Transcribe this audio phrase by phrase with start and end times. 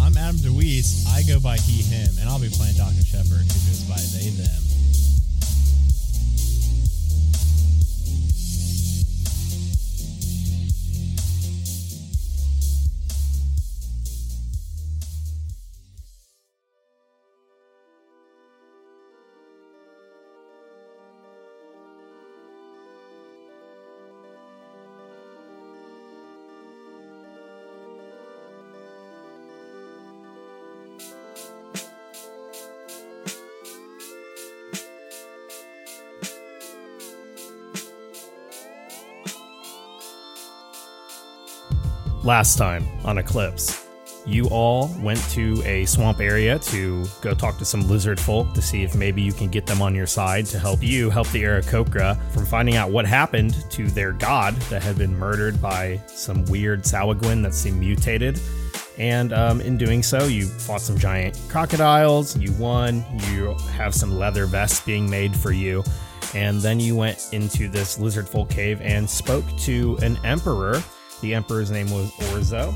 [0.00, 1.06] I'm Adam DeWeese.
[1.08, 3.04] I go by he, him, and I'll be playing Dr.
[3.04, 4.65] Shepard, who goes by they, them.
[42.26, 43.86] Last time on Eclipse,
[44.26, 48.60] you all went to a swamp area to go talk to some lizard folk to
[48.60, 51.44] see if maybe you can get them on your side to help you help the
[51.44, 56.44] Aarakocra from finding out what happened to their god that had been murdered by some
[56.46, 58.40] weird Sahuagin that seemed mutated.
[58.98, 64.18] And um, in doing so, you fought some giant crocodiles, you won, you have some
[64.18, 65.84] leather vests being made for you.
[66.34, 70.82] And then you went into this lizard folk cave and spoke to an emperor.
[71.20, 72.74] The emperor's name was Orzo.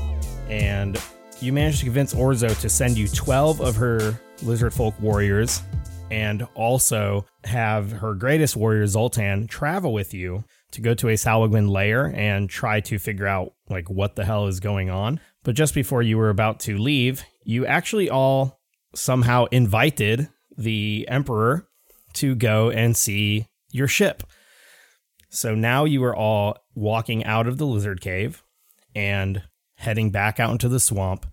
[0.49, 1.01] And
[1.39, 5.61] you managed to convince Orzo to send you 12 of her lizard folk warriors
[6.09, 11.69] and also have her greatest warrior, Zoltan, travel with you to go to a Sahuagin
[11.69, 15.19] lair and try to figure out like what the hell is going on.
[15.43, 18.59] But just before you were about to leave, you actually all
[18.93, 21.67] somehow invited the emperor
[22.13, 24.23] to go and see your ship.
[25.31, 28.43] So now you are all walking out of the lizard cave
[28.93, 29.43] and
[29.75, 31.25] heading back out into the swamp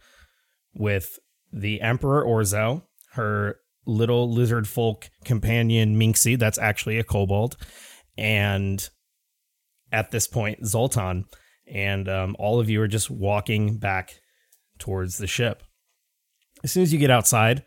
[0.72, 1.18] with
[1.52, 3.56] the Emperor Orzo, her
[3.86, 7.56] little lizard folk companion Minxie, that's actually a kobold,
[8.16, 8.88] and
[9.90, 11.24] at this point, Zoltan.
[11.66, 14.20] And um, all of you are just walking back
[14.78, 15.62] towards the ship.
[16.62, 17.64] As soon as you get outside,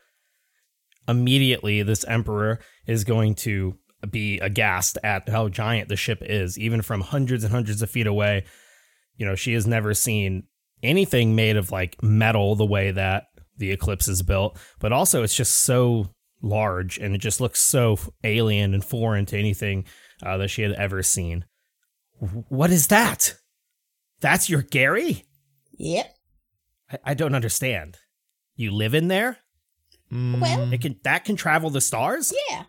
[1.07, 3.77] immediately this Emperor is going to
[4.09, 8.07] be aghast at how giant the ship is, even from hundreds and hundreds of feet
[8.07, 8.45] away.
[9.17, 10.43] You know, she has never seen
[10.81, 13.25] anything made of like metal the way that
[13.57, 16.09] the Eclipse is built, but also it's just so
[16.41, 19.85] large and it just looks so alien and foreign to anything
[20.23, 21.45] uh, that she had ever seen.
[22.49, 23.35] What is that?
[24.21, 25.25] That's your Gary?
[25.77, 26.15] Yep.
[26.91, 27.97] I, I don't understand.
[28.55, 29.37] You live in there?
[30.11, 32.33] Well, It can that can travel the stars?
[32.49, 32.63] yeah.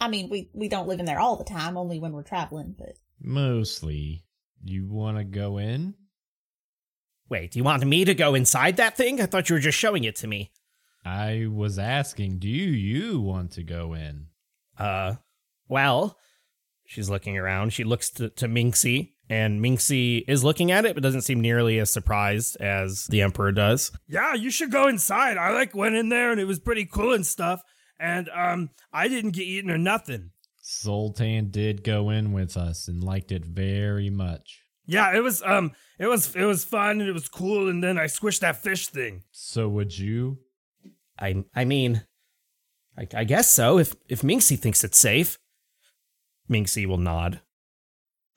[0.00, 2.74] I mean, we we don't live in there all the time, only when we're traveling.
[2.78, 4.24] But Mostly.
[4.64, 5.94] You want to go in?
[7.28, 9.20] Wait, you want me to go inside that thing?
[9.20, 10.50] I thought you were just showing it to me.
[11.04, 14.26] I was asking, do you want to go in?
[14.76, 15.14] Uh,
[15.68, 16.18] well,
[16.84, 17.72] she's looking around.
[17.72, 21.78] She looks to, to Minxie, and Minxie is looking at it, but doesn't seem nearly
[21.78, 23.92] as surprised as the Emperor does.
[24.08, 25.36] Yeah, you should go inside.
[25.36, 27.60] I like went in there and it was pretty cool and stuff.
[27.98, 30.30] And um, I didn't get eaten or nothing.
[30.64, 34.62] Zoltan did go in with us and liked it very much.
[34.86, 37.68] Yeah, it was um, it was it was fun and it was cool.
[37.68, 39.22] And then I squished that fish thing.
[39.32, 40.38] So would you?
[41.18, 42.04] I, I mean,
[42.96, 43.78] I, I guess so.
[43.78, 45.38] If if Minxie thinks it's safe,
[46.50, 47.40] Minxie will nod.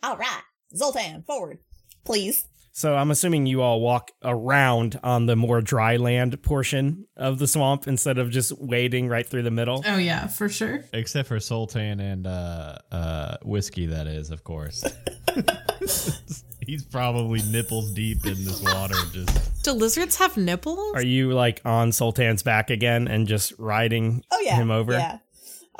[0.03, 0.41] all right,
[0.75, 1.59] Zoltan, forward,
[2.03, 2.45] please.
[2.73, 7.47] So I'm assuming you all walk around on the more dry land portion of the
[7.47, 9.83] swamp instead of just wading right through the middle.
[9.85, 10.85] Oh, yeah, for sure.
[10.93, 14.85] Except for Zoltan and uh, uh, whiskey, that is, of course.
[16.65, 18.95] He's probably nipples deep in this water.
[19.11, 20.93] Just Do lizards have nipples?
[20.95, 24.93] Are you like on Zoltan's back again and just riding Oh yeah, him over?
[24.93, 25.17] Yeah,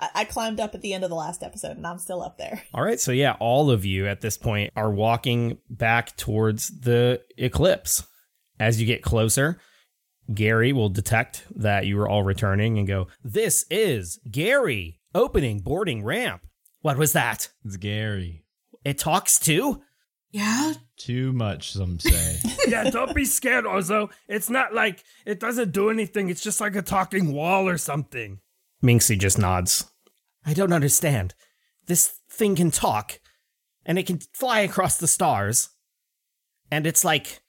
[0.01, 2.38] I, I climbed up at the end of the last episode, and I'm still up
[2.38, 2.63] there.
[2.74, 7.21] All right, so yeah, all of you at this point are walking back towards the
[7.38, 8.06] eclipse.
[8.59, 9.59] As you get closer,
[10.33, 16.03] Gary will detect that you are all returning and go, This is Gary opening boarding
[16.03, 16.42] ramp.
[16.81, 17.50] What was that?
[17.65, 18.44] it's Gary.
[18.83, 19.81] It talks too?
[20.31, 20.74] Yeah.
[20.98, 22.39] Too much, some say.
[22.68, 24.12] Yeah, don't be scared, Orzo.
[24.27, 26.30] It's not like it doesn't do anything.
[26.30, 28.39] It's just like a talking wall or something.
[28.83, 29.90] Minxie just nods.
[30.45, 31.33] I don't understand.
[31.88, 33.19] This thing can talk,
[33.85, 35.69] and it can fly across the stars,
[36.69, 37.41] and it's like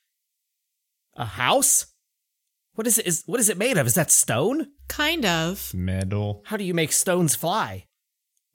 [1.17, 1.87] a house?
[2.75, 3.07] What is it?
[3.07, 3.87] Is what is it made of?
[3.87, 4.69] Is that stone?
[4.89, 5.73] Kind of.
[5.75, 6.43] Metal.
[6.47, 7.87] How do you make stones fly?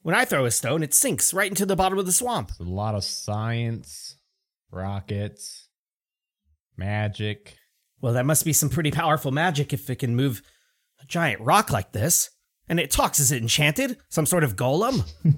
[0.02, 2.50] When I throw a stone, it sinks right into the bottom of the swamp.
[2.52, 4.18] It's a lot of science,
[4.72, 5.68] rockets,
[6.78, 7.58] magic.
[8.00, 10.42] Well, that must be some pretty powerful magic if it can move
[11.02, 12.30] a giant rock like this.
[12.70, 13.20] And it talks.
[13.20, 13.98] Is it enchanted?
[14.10, 15.04] Some sort of golem?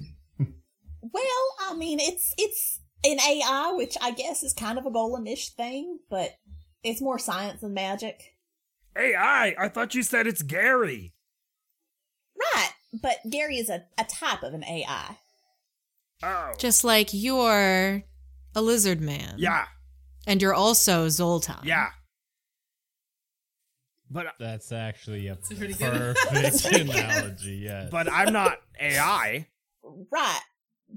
[1.02, 5.48] Well, I mean, it's it's an AI, which I guess is kind of a golem-ish
[5.54, 6.32] thing, but
[6.84, 8.34] it's more science than magic.
[8.96, 9.54] AI?
[9.58, 11.14] I thought you said it's Gary.
[12.54, 15.16] Right, but Gary is a, a type of an AI.
[16.22, 16.52] Oh.
[16.58, 18.02] Just like you're
[18.54, 19.36] a lizard man.
[19.38, 19.64] Yeah,
[20.26, 21.56] And you're also Zoltan.
[21.64, 21.88] yeah.
[24.10, 26.80] But That's actually a pretty perfect analogy.
[26.80, 27.54] analogy.
[27.64, 27.90] Yes.
[27.90, 29.46] but I'm not AI.
[30.10, 30.40] Right,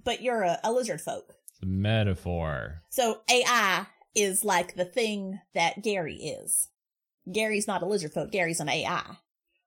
[0.03, 1.25] but you're a, a lizard folk.
[1.51, 2.81] It's a metaphor.
[2.89, 6.69] So AI is like the thing that Gary is.
[7.31, 8.31] Gary's not a lizard folk.
[8.31, 9.03] Gary's an AI.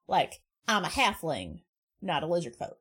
[0.08, 1.60] Like I'm a halfling,
[2.02, 2.78] not a lizard folk,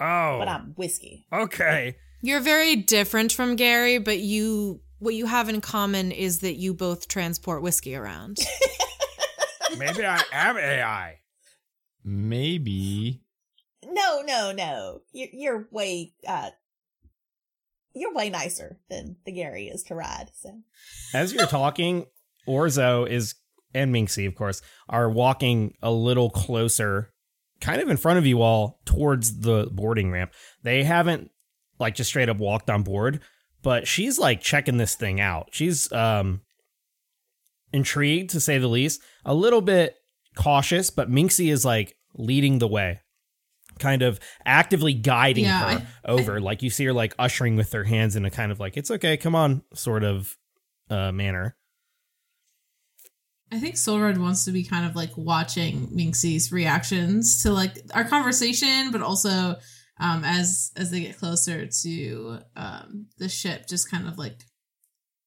[0.00, 0.38] Oh.
[0.38, 1.26] but I'm whiskey.
[1.32, 1.96] okay.
[2.22, 6.72] You're very different from Gary, but you what you have in common is that you
[6.72, 8.38] both transport whiskey around.
[9.78, 11.18] Maybe I am AI.
[12.04, 13.22] Maybe.
[13.84, 15.00] No, no, no.
[15.12, 16.50] You're, you're way, uh,
[17.94, 20.30] you're way nicer than the Gary is to ride.
[20.34, 20.60] So
[21.14, 22.06] As you're talking,
[22.48, 23.34] Orzo is
[23.74, 27.12] and Minxie, of course, are walking a little closer,
[27.60, 30.32] kind of in front of you all towards the boarding ramp.
[30.62, 31.30] They haven't
[31.78, 33.20] like just straight up walked on board,
[33.62, 35.48] but she's like checking this thing out.
[35.52, 36.42] She's um
[37.72, 39.96] intrigued to say the least, a little bit
[40.36, 43.00] cautious, but Minxie is like leading the way.
[43.78, 46.40] Kind of actively guiding Yeah, her over.
[46.40, 48.90] like you see her like ushering with her hands in a kind of like, it's
[48.90, 50.36] okay, come on, sort of
[50.90, 51.56] uh manner.
[53.50, 58.04] I think Solred wants to be kind of like watching Minxie's reactions to like our
[58.04, 59.56] conversation, but also
[60.00, 64.40] um, as as they get closer to um, the ship, just kind of like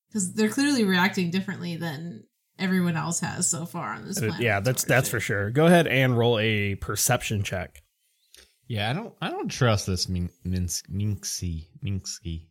[0.08, 2.24] because they're clearly reacting differently than
[2.60, 4.42] everyone else has so far on this Uh, planet.
[4.42, 5.50] yeah, that's that's for sure.
[5.52, 7.82] Go ahead and roll a perception check.
[8.68, 9.14] Yeah, I don't.
[9.22, 11.68] I don't trust this Min- Minx- Minxie.
[11.84, 12.48] Minxie.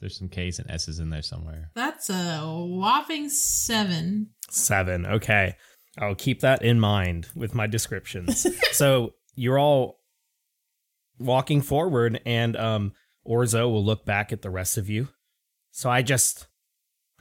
[0.00, 1.70] There's some K's and S's in there somewhere.
[1.74, 4.30] That's a whopping seven.
[4.50, 5.06] Seven.
[5.06, 5.54] Okay.
[5.98, 8.46] I'll keep that in mind with my descriptions.
[8.72, 10.00] so you're all
[11.18, 12.92] walking forward, and um,
[13.26, 15.08] Orzo will look back at the rest of you.
[15.70, 16.46] So I just,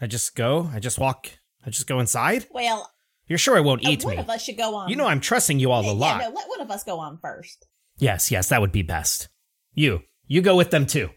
[0.02, 0.70] I just go.
[0.74, 1.30] I just walk.
[1.66, 2.46] I just go inside.
[2.52, 2.92] well,
[3.28, 4.22] You're sure I won't uh, eat one me?
[4.22, 4.90] of us should go on.
[4.90, 6.22] You know I'm trusting you all yeah, a yeah, lot.
[6.22, 7.66] no, let one of us go on first.
[7.98, 9.30] Yes, yes, that would be best.
[9.74, 11.10] You, you go with them too.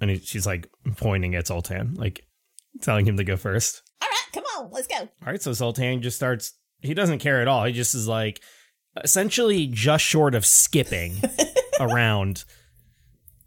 [0.00, 2.26] And he, she's like pointing at Zoltan, like
[2.82, 3.82] telling him to go first.
[4.02, 4.96] All right, come on, let's go.
[4.96, 6.52] All right, so Zoltan just starts.
[6.80, 7.64] He doesn't care at all.
[7.64, 8.40] He just is like
[9.02, 11.14] essentially just short of skipping
[11.80, 12.44] around,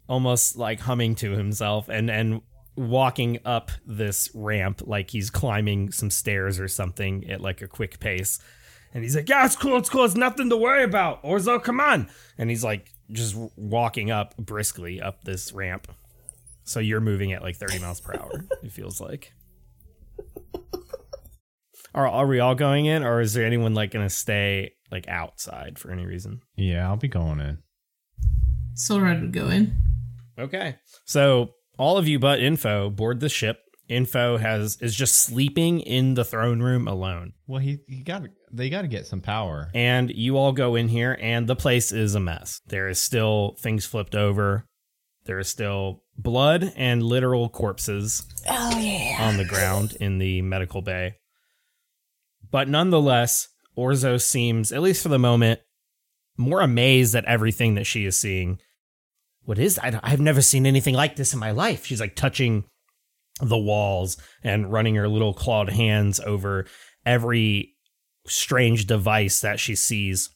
[0.08, 2.40] almost like humming to himself and and
[2.78, 7.98] walking up this ramp like he's climbing some stairs or something at like a quick
[7.98, 8.38] pace.
[8.94, 9.76] And he's like, "Yeah, it's cool.
[9.76, 10.04] It's cool.
[10.04, 12.08] It's nothing to worry about." Orzo, come on!
[12.38, 15.92] And he's like just walking up briskly up this ramp.
[16.64, 18.46] So you're moving at like 30 miles per hour.
[18.62, 19.32] It feels like.
[21.94, 25.78] Are are we all going in, or is there anyone like gonna stay like outside
[25.78, 26.40] for any reason?
[26.56, 27.58] Yeah, I'll be going in.
[28.74, 29.76] Solred would go in.
[30.38, 33.60] Okay, so all of you but Info board the ship.
[33.88, 38.68] Info has is just sleeping in the throne room alone, Well, he he got they
[38.68, 39.70] got to get some power.
[39.74, 42.60] and you all go in here, and the place is a mess.
[42.66, 44.66] There is still things flipped over.
[45.24, 49.16] There is still blood and literal corpses Oh yeah.
[49.20, 51.14] on the ground in the medical bay.
[52.50, 55.60] But nonetheless, Orzo seems, at least for the moment,
[56.36, 58.58] more amazed at everything that she is seeing.
[59.48, 61.86] What is I, I've never seen anything like this in my life.
[61.86, 62.64] She's like touching
[63.40, 66.66] the walls and running her little clawed hands over
[67.06, 67.74] every
[68.26, 70.28] strange device that she sees.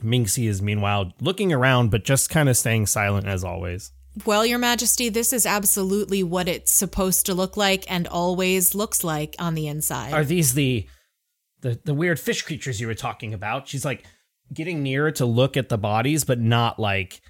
[0.00, 3.90] Minxie is meanwhile looking around, but just kind of staying silent as always.
[4.24, 9.02] Well, Your Majesty, this is absolutely what it's supposed to look like and always looks
[9.02, 10.12] like on the inside.
[10.12, 10.86] Are these the
[11.62, 13.66] the the weird fish creatures you were talking about?
[13.66, 14.04] She's like
[14.54, 17.20] getting nearer to look at the bodies, but not like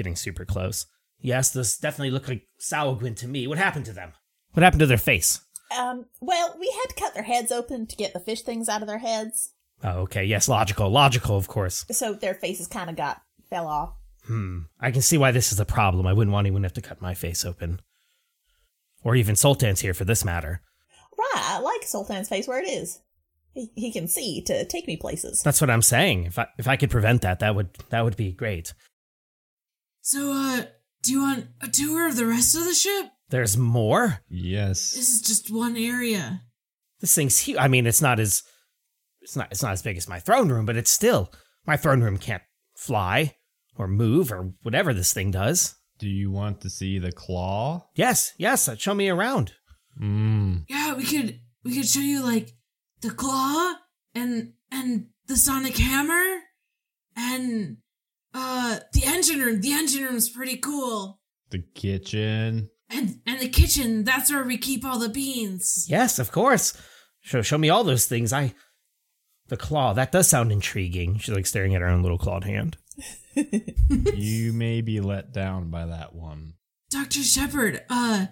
[0.00, 0.86] getting super close.
[1.20, 3.46] Yes, this definitely look like Sahuagin to me.
[3.46, 4.12] What happened to them?
[4.52, 5.40] What happened to their face?
[5.76, 6.06] Um.
[6.20, 8.88] Well, we had to cut their heads open to get the fish things out of
[8.88, 9.50] their heads,
[9.82, 10.24] Oh, okay.
[10.24, 10.90] Yes, logical.
[10.90, 11.84] Logical, of course.
[11.90, 13.94] so their faces kind of got fell off.
[14.26, 14.60] Hmm.
[14.78, 16.06] I can see why this is a problem.
[16.06, 17.80] I wouldn't want anyone to have to cut my face open.
[19.02, 20.60] Or even Zoltan's here for this matter.
[21.18, 21.42] Right.
[21.44, 23.00] I like Zoltan's face where it is.
[23.54, 25.42] He, he can see to take me places.
[25.42, 26.24] That's what I'm saying.
[26.24, 28.74] If I if I could prevent that, that would that would be great.
[30.02, 30.62] So, uh,
[31.02, 33.06] do you want a tour of the rest of the ship?
[33.30, 34.20] There's more.
[34.28, 34.92] Yes.
[34.92, 36.42] This is just one area.
[37.00, 37.58] This thing's huge.
[37.58, 38.42] I mean, it's not as
[39.22, 41.32] it's not it's not as big as my throne room, but it's still
[41.66, 42.42] my throne room can't
[42.76, 43.36] fly
[43.76, 45.76] or move or whatever this thing does.
[45.98, 47.86] Do you want to see the claw?
[47.94, 48.68] Yes, yes.
[48.68, 49.52] uh, Show me around.
[50.00, 50.64] Mmm.
[50.68, 52.52] Yeah, we could we could show you like
[53.00, 53.74] the claw
[54.14, 56.40] and and the sonic hammer
[57.16, 57.76] and
[58.34, 59.60] uh the engine room.
[59.60, 61.20] The engine room's pretty cool.
[61.50, 62.70] The kitchen.
[62.88, 65.86] And and the kitchen, that's where we keep all the beans.
[65.88, 66.76] Yes, of course.
[67.20, 68.32] Show show me all those things.
[68.32, 68.54] I
[69.48, 71.18] the claw that does sound intriguing.
[71.18, 72.76] She's like staring at her own little clawed hand.
[73.34, 76.54] you may be let down by that one.
[76.90, 77.22] Dr.
[77.22, 78.26] Shepard, uh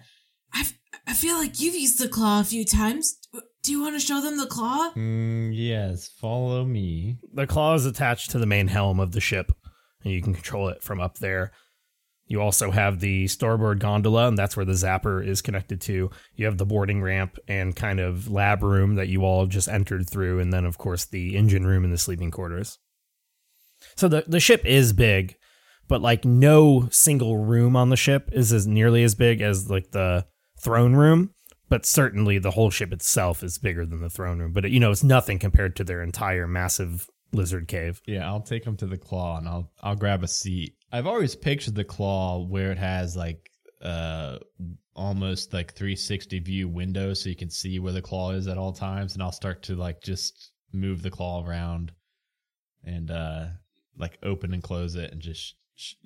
[0.53, 0.67] I
[1.07, 3.17] I feel like you've used the claw a few times.
[3.63, 4.91] Do you want to show them the claw?
[4.95, 7.17] Mm, yes, follow me.
[7.33, 9.51] The claw is attached to the main helm of the ship,
[10.03, 11.51] and you can control it from up there.
[12.29, 16.11] You also have the starboard gondola, and that's where the zapper is connected to.
[16.35, 20.07] You have the boarding ramp and kind of lab room that you all just entered
[20.07, 22.77] through, and then, of course, the engine room and the sleeping quarters.
[23.95, 25.37] So the, the ship is big,
[25.87, 29.91] but like no single room on the ship is as nearly as big as like
[29.91, 30.27] the
[30.61, 31.33] throne room.
[31.67, 34.53] But certainly the whole ship itself is bigger than the throne room.
[34.53, 38.01] But you know, it's nothing compared to their entire massive lizard cave.
[38.05, 40.75] Yeah, I'll take him to the claw and I'll I'll grab a seat.
[40.91, 43.49] I've always pictured the claw where it has like
[43.81, 44.39] uh
[44.95, 48.73] almost like 360 view windows so you can see where the claw is at all
[48.73, 51.93] times and I'll start to like just move the claw around
[52.83, 53.45] and uh
[53.97, 55.55] like open and close it and just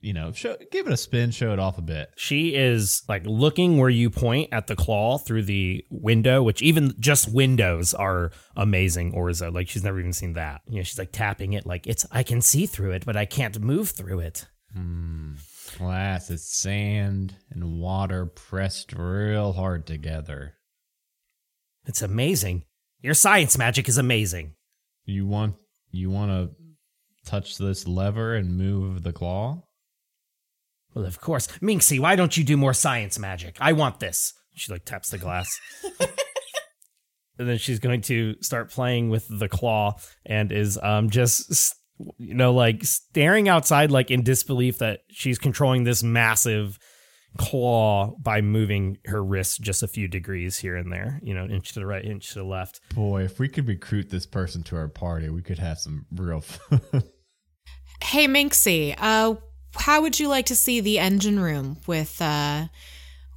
[0.01, 2.12] you know, show give it a spin, show it off a bit.
[2.15, 6.94] She is like looking where you point at the claw through the window, which even
[7.00, 9.13] just windows are amazing.
[9.13, 10.62] Orzo, like she's never even seen that.
[10.68, 13.25] You know, she's like tapping it like it's I can see through it, but I
[13.25, 14.48] can't move through it.
[14.74, 15.34] Hmm.
[15.77, 20.53] Glass is sand and water pressed real hard together.
[21.86, 22.63] It's amazing.
[23.01, 24.53] Your science magic is amazing.
[25.06, 25.56] You want
[25.92, 26.62] you want to
[27.25, 29.63] touch this lever and move the claw?
[30.94, 31.48] Well, of course.
[31.62, 33.58] Minxie, why don't you do more science magic?
[33.60, 34.34] I want this.
[34.53, 35.60] She like taps the glass.
[37.39, 41.75] and then she's going to start playing with the claw and is um just
[42.18, 46.77] you know like staring outside like in disbelief that she's controlling this massive
[47.38, 51.74] claw by moving her wrist just a few degrees here and there, you know, inch
[51.74, 52.80] to the right, inch to the left.
[52.94, 56.42] Boy, if we could recruit this person to our party, we could have some real
[56.42, 57.03] fun.
[58.03, 59.36] Hey, Minxie, uh,
[59.75, 62.67] how would you like to see the engine room with uh,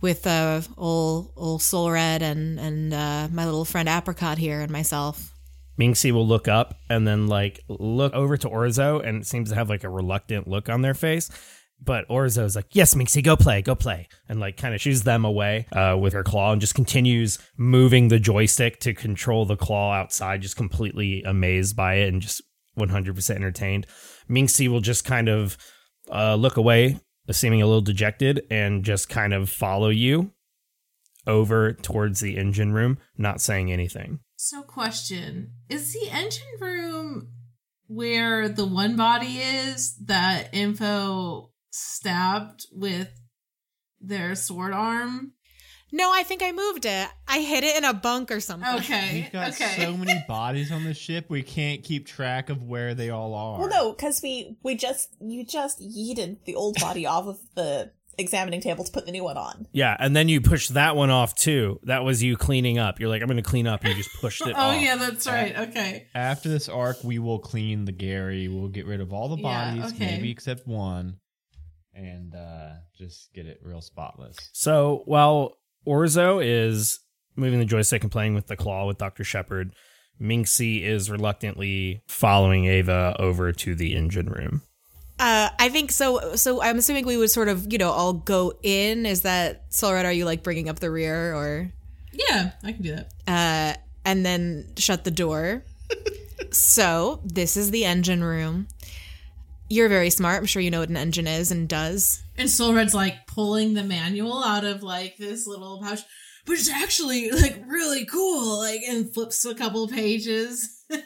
[0.02, 4.70] with uh, old old Soul Red and and uh, my little friend Apricot here and
[4.70, 5.32] myself?
[5.80, 9.70] Minxie will look up and then like look over to Orzo and seems to have
[9.70, 11.30] like a reluctant look on their face.
[11.80, 14.08] But Orzo's like, yes, Minxie, go play, go play.
[14.28, 18.08] And like kind of shoos them away uh, with her claw and just continues moving
[18.08, 22.42] the joystick to control the claw outside, just completely amazed by it and just
[22.78, 23.87] 100% entertained.
[24.28, 25.56] Minxie will just kind of
[26.11, 30.33] uh, look away, seeming a little dejected, and just kind of follow you
[31.26, 34.21] over towards the engine room, not saying anything.
[34.37, 37.28] So, question Is the engine room
[37.87, 43.09] where the one body is that Info stabbed with
[44.00, 45.33] their sword arm?
[45.93, 47.09] No, I think I moved it.
[47.28, 48.69] I hid it in a bunk or something.
[48.81, 49.23] Okay.
[49.23, 49.85] We've got okay.
[49.85, 53.61] so many bodies on the ship, we can't keep track of where they all are.
[53.61, 57.93] Well, no, because we we just you just yeeted the old body off of the
[58.19, 59.66] examining table to put the new one on.
[59.73, 61.81] Yeah, and then you pushed that one off too.
[61.85, 62.99] That was you cleaning up.
[62.99, 64.83] You're like, I'm going to clean up, and you just pushed it oh, off.
[64.83, 65.57] yeah, that's right.
[65.57, 66.07] Okay.
[66.14, 68.49] After this arc, we will clean the Gary.
[68.49, 70.16] We'll get rid of all the Yeah, bodies, okay.
[70.16, 71.19] maybe except one,
[71.95, 74.37] and uh, just get it real spotless.
[74.52, 77.00] So while Orzo is
[77.37, 79.25] moving the joystick and playing with the claw with Dr.
[79.25, 79.75] Shepard,
[80.21, 84.62] Minxie is reluctantly following Ava over to the engine room.
[85.19, 86.35] Uh, I think so.
[86.37, 89.07] So I'm assuming we would sort of, you know, all go in.
[89.07, 90.05] Is that Soul Red?
[90.07, 91.71] Are you like bringing up the rear or,
[92.12, 93.09] Yeah, I can do that.
[93.26, 95.62] uh, and then shut the door?
[96.52, 98.69] so this is the engine room.
[99.69, 100.38] You're very smart.
[100.40, 102.23] I'm sure you know what an engine is and does.
[102.38, 106.00] And Soul Red's like pulling the manual out of like this little pouch,
[106.45, 108.59] but it's actually like really cool.
[108.59, 111.02] Like, and flips a couple pages, and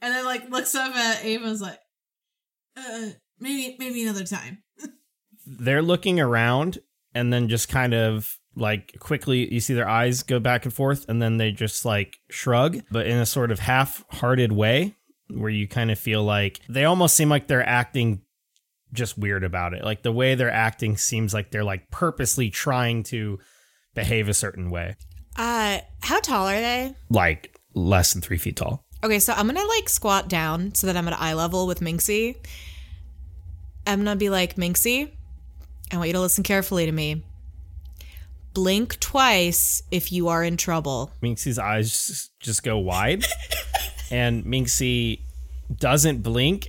[0.00, 1.78] then like looks up at Ava's like,
[2.76, 4.62] uh, maybe maybe another time.
[5.46, 6.78] They're looking around
[7.14, 11.08] and then just kind of like quickly you see their eyes go back and forth
[11.08, 14.94] and then they just like shrug but in a sort of half-hearted way
[15.30, 18.20] where you kind of feel like they almost seem like they're acting
[18.92, 23.02] just weird about it like the way they're acting seems like they're like purposely trying
[23.02, 23.38] to
[23.94, 24.96] behave a certain way
[25.36, 26.94] Uh, how tall are they?
[27.10, 30.96] like less than three feet tall Okay, so I'm gonna like squat down so that
[30.96, 32.34] I'm at eye level with Minxie.
[33.86, 35.12] I'm gonna be like, Minxie,
[35.92, 37.22] I want you to listen carefully to me.
[38.54, 41.12] Blink twice if you are in trouble.
[41.22, 43.24] Minxie's eyes just- go wide,
[44.10, 45.20] and Minxie
[45.72, 46.66] doesn't blink,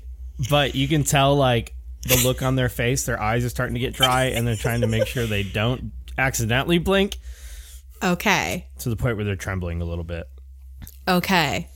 [0.52, 3.80] but you can tell like the look on their face, their eyes are starting to
[3.80, 7.18] get dry, and they're trying to make sure they don't accidentally blink
[8.02, 8.68] Okay.
[8.80, 10.26] to the point where they're trembling a little bit.
[11.08, 11.68] Okay.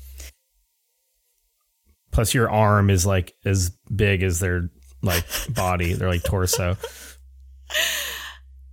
[2.12, 4.70] Plus, your arm is like as big as their
[5.02, 6.78] like body, their like torso.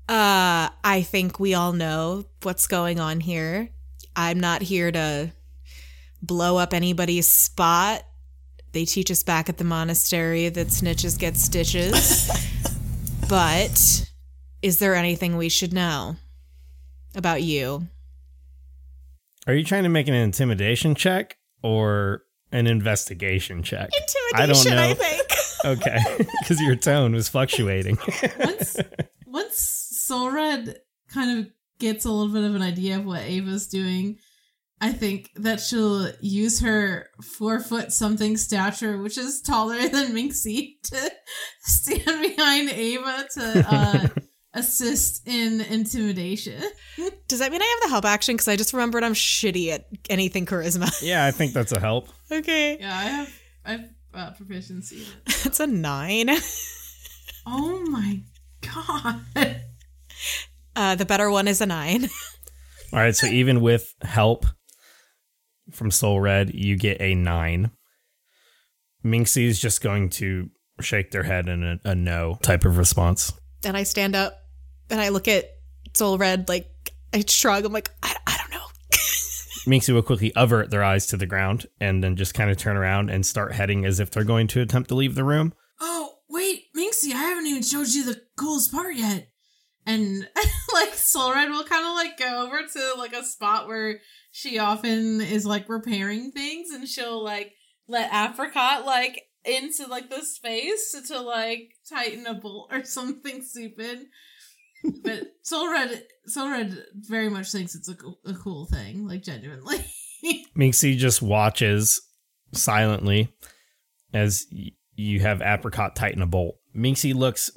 [0.09, 3.69] Uh, I think we all know what's going on here.
[4.17, 5.31] I'm not here to
[6.21, 8.03] blow up anybody's spot.
[8.73, 12.31] They teach us back at the monastery that snitches get stitches.
[13.29, 14.07] but
[14.63, 16.17] is there anything we should know
[17.15, 17.89] about you?
[19.47, 22.23] Are you trying to make an intimidation check or
[22.53, 23.91] an investigation check?
[24.35, 24.91] I don't Intimidation, know.
[24.91, 25.27] I think.
[25.63, 25.99] Okay,
[26.41, 27.99] because your tone was fluctuating.
[28.39, 28.79] once
[29.27, 30.79] once Soul Red
[31.13, 34.17] kind of gets a little bit of an idea of what Ava's doing,
[34.83, 40.81] I think that she'll use her four foot something stature, which is taller than Minxie,
[40.85, 41.11] to
[41.61, 44.09] stand behind Ava to uh,
[44.55, 46.63] assist in intimidation.
[47.29, 48.35] Does that mean I have the help action?
[48.35, 50.91] Because I just remembered I'm shitty at anything charisma.
[51.03, 52.09] yeah, I think that's a help.
[52.33, 52.79] okay.
[52.81, 54.97] Yeah, I have I have uh, proficiency.
[54.97, 55.47] in it.
[55.47, 56.31] It's a nine.
[57.47, 58.21] Oh my
[58.63, 59.61] god!
[60.77, 62.05] Uh, the better one is a nine.
[62.93, 64.47] All right, so even with help
[65.73, 67.71] from Soul Red, you get a nine.
[69.05, 73.33] Minxie is just going to shake their head in a, a no type of response.
[73.65, 74.35] and I stand up
[74.89, 75.47] and I look at
[75.95, 76.67] Soul Red, like
[77.13, 77.65] I shrug.
[77.65, 78.67] I'm like, I, I don't know.
[79.67, 82.77] Minxie will quickly avert their eyes to the ground and then just kind of turn
[82.77, 85.53] around and start heading as if they're going to attempt to leave the room.
[85.81, 89.29] Oh wait, Minxie, I haven't even showed you the coolest part yet.
[89.87, 90.29] And
[90.73, 94.59] like Soul Red will kind of like go over to like a spot where she
[94.59, 97.53] often is like repairing things, and she'll like
[97.89, 103.43] let Apricot like into like the space to, to like tighten a bolt or something
[103.43, 104.07] stupid.
[105.03, 109.85] But Soul Red, Soul Red very much thinks it's a, a cool thing, like genuinely.
[110.57, 112.01] Minxie just watches
[112.53, 113.33] silently
[114.15, 116.57] as y- you have Apricot tighten a bolt.
[116.75, 117.51] Minxie looks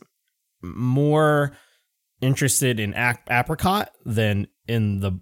[0.61, 1.55] more
[2.23, 5.19] interested in ap- Apricot than in the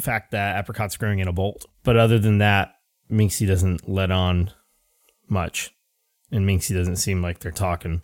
[0.00, 1.64] fact that Apricot's growing in a bolt.
[1.82, 2.74] But other than that,
[3.10, 4.50] Minxie doesn't let on
[5.28, 5.72] much.
[6.30, 8.02] And Minxie doesn't seem like they're talking.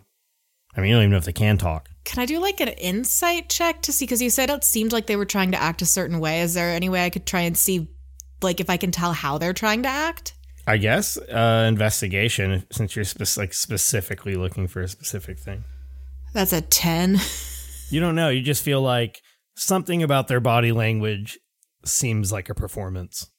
[0.75, 1.89] I mean, you don't even know if they can talk.
[2.05, 4.05] Can I do like an insight check to see?
[4.05, 6.41] Because you said it seemed like they were trying to act a certain way.
[6.41, 7.89] Is there any way I could try and see,
[8.41, 10.33] like, if I can tell how they're trying to act?
[10.65, 15.65] I guess uh, investigation, since you're spec- like specifically looking for a specific thing.
[16.33, 17.17] That's a 10.
[17.91, 18.29] You don't know.
[18.29, 19.21] You just feel like
[19.55, 21.39] something about their body language
[21.85, 23.29] seems like a performance.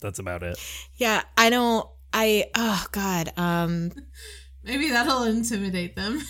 [0.00, 0.58] That's about it.
[0.96, 1.86] yeah, I don't.
[2.12, 3.32] I, oh God.
[3.36, 3.92] Um,
[4.64, 6.20] Maybe that'll intimidate them.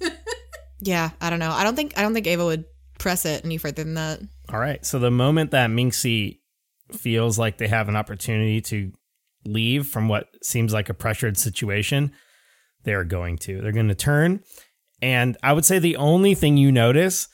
[0.80, 1.50] yeah, I don't know.
[1.50, 2.64] I don't think, I don't think Ava would
[2.98, 4.20] press it any further than that.
[4.52, 4.84] All right.
[4.84, 6.38] So the moment that Minxie
[6.92, 8.92] feels like they have an opportunity to
[9.44, 12.12] leave from what seems like a pressured situation,
[12.84, 13.60] they are going to.
[13.60, 14.42] They're going to turn.
[15.04, 17.28] And I would say the only thing you notice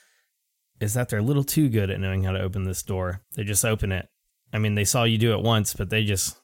[0.80, 3.22] is that they're a little too good at knowing how to open this door.
[3.36, 4.08] They just open it.
[4.52, 6.36] I mean, they saw you do it once, but they just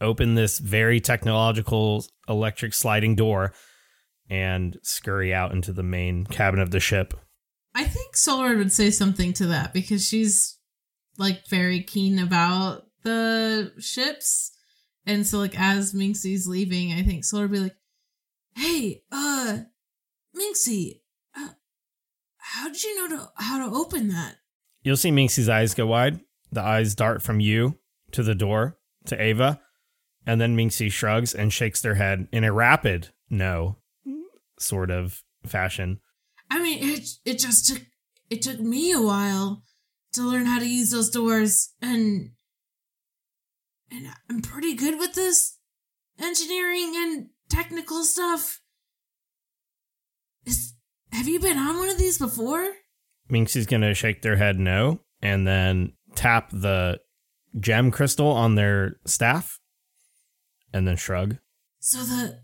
[0.00, 3.52] open this very technological electric sliding door
[4.30, 7.12] and scurry out into the main cabin of the ship.
[7.74, 10.56] I think Solar would say something to that because she's
[11.18, 14.52] like very keen about the ships.
[15.04, 17.76] And so like as Minxie's leaving, I think Solar would be like,
[18.56, 19.58] Hey, uh
[20.36, 21.00] Minxie,
[21.36, 21.50] uh,
[22.38, 24.36] how did you know to how to open that?
[24.82, 26.20] You'll see Minxie's eyes go wide.
[26.52, 27.78] The eyes dart from you
[28.12, 29.60] to the door to Ava,
[30.26, 33.76] and then Minxie shrugs and shakes their head in a rapid no
[34.58, 36.00] sort of fashion.
[36.50, 37.82] I mean it it just took
[38.28, 39.62] it took me a while
[40.12, 42.32] to learn how to use those doors and
[43.90, 45.56] and I'm pretty good with this
[46.18, 48.59] engineering and technical stuff.
[50.46, 50.74] Is
[51.12, 52.72] have you been on one of these before?
[53.28, 57.00] Minxie's gonna shake their head no, and then tap the
[57.58, 59.58] gem crystal on their staff,
[60.72, 61.36] and then shrug.
[61.78, 62.42] So the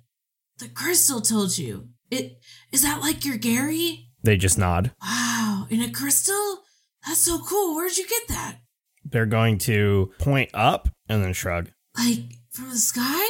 [0.58, 1.88] the crystal told you.
[2.10, 2.38] It
[2.72, 4.10] is that like your Gary?
[4.22, 4.92] They just nod.
[5.02, 6.62] Wow, in a crystal?
[7.06, 7.74] That's so cool.
[7.74, 8.58] Where'd you get that?
[9.04, 11.70] They're going to point up and then shrug.
[11.96, 13.24] Like from the sky?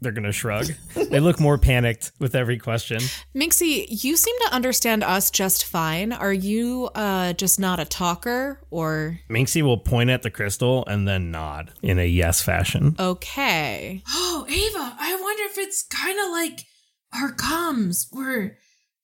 [0.00, 0.66] They're gonna shrug.
[0.94, 2.98] they look more panicked with every question.
[3.34, 6.12] Minxie, you seem to understand us just fine.
[6.12, 11.06] Are you uh, just not a talker or Minxie will point at the crystal and
[11.08, 12.94] then nod in a yes fashion.
[12.98, 14.02] okay?
[14.08, 16.64] Oh, Ava, I wonder if it's kind of like
[17.12, 18.58] our comms where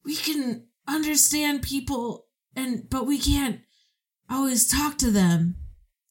[0.04, 3.60] we can understand people and but we can't
[4.30, 5.56] always talk to them.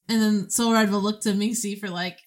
[0.10, 2.20] And then Soul Red will look to Minxie for like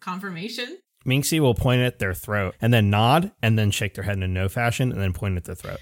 [0.00, 0.78] confirmation.
[1.06, 4.22] Minxie will point at their throat and then nod and then shake their head in
[4.22, 5.78] a no fashion and then point at their throat.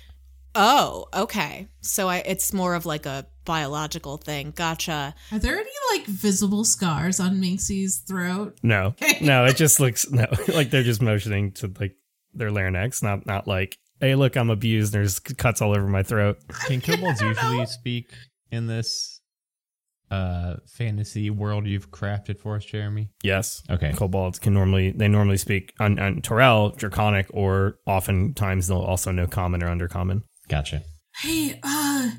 [0.55, 1.67] Oh, okay.
[1.81, 4.53] So I, it's more of like a biological thing.
[4.55, 5.15] Gotcha.
[5.33, 8.59] Are there any like visible scars on Minxie's throat?
[8.63, 11.97] No, no, it just looks no like they're just motioning to like
[12.33, 14.93] their larynx, not not like hey look I'm abused.
[14.93, 16.39] There's cuts all over my throat.
[16.67, 18.13] Can kobolds usually speak
[18.51, 19.14] in this
[20.11, 23.11] uh fantasy world you've crafted for us, Jeremy?
[23.23, 23.93] Yes, Okay.
[23.93, 29.27] kobolds can normally they normally speak on, on Torel, Draconic, or oftentimes they'll also know
[29.27, 30.23] common or undercommon.
[30.49, 30.83] Gotcha.
[31.23, 32.11] Hey, uh,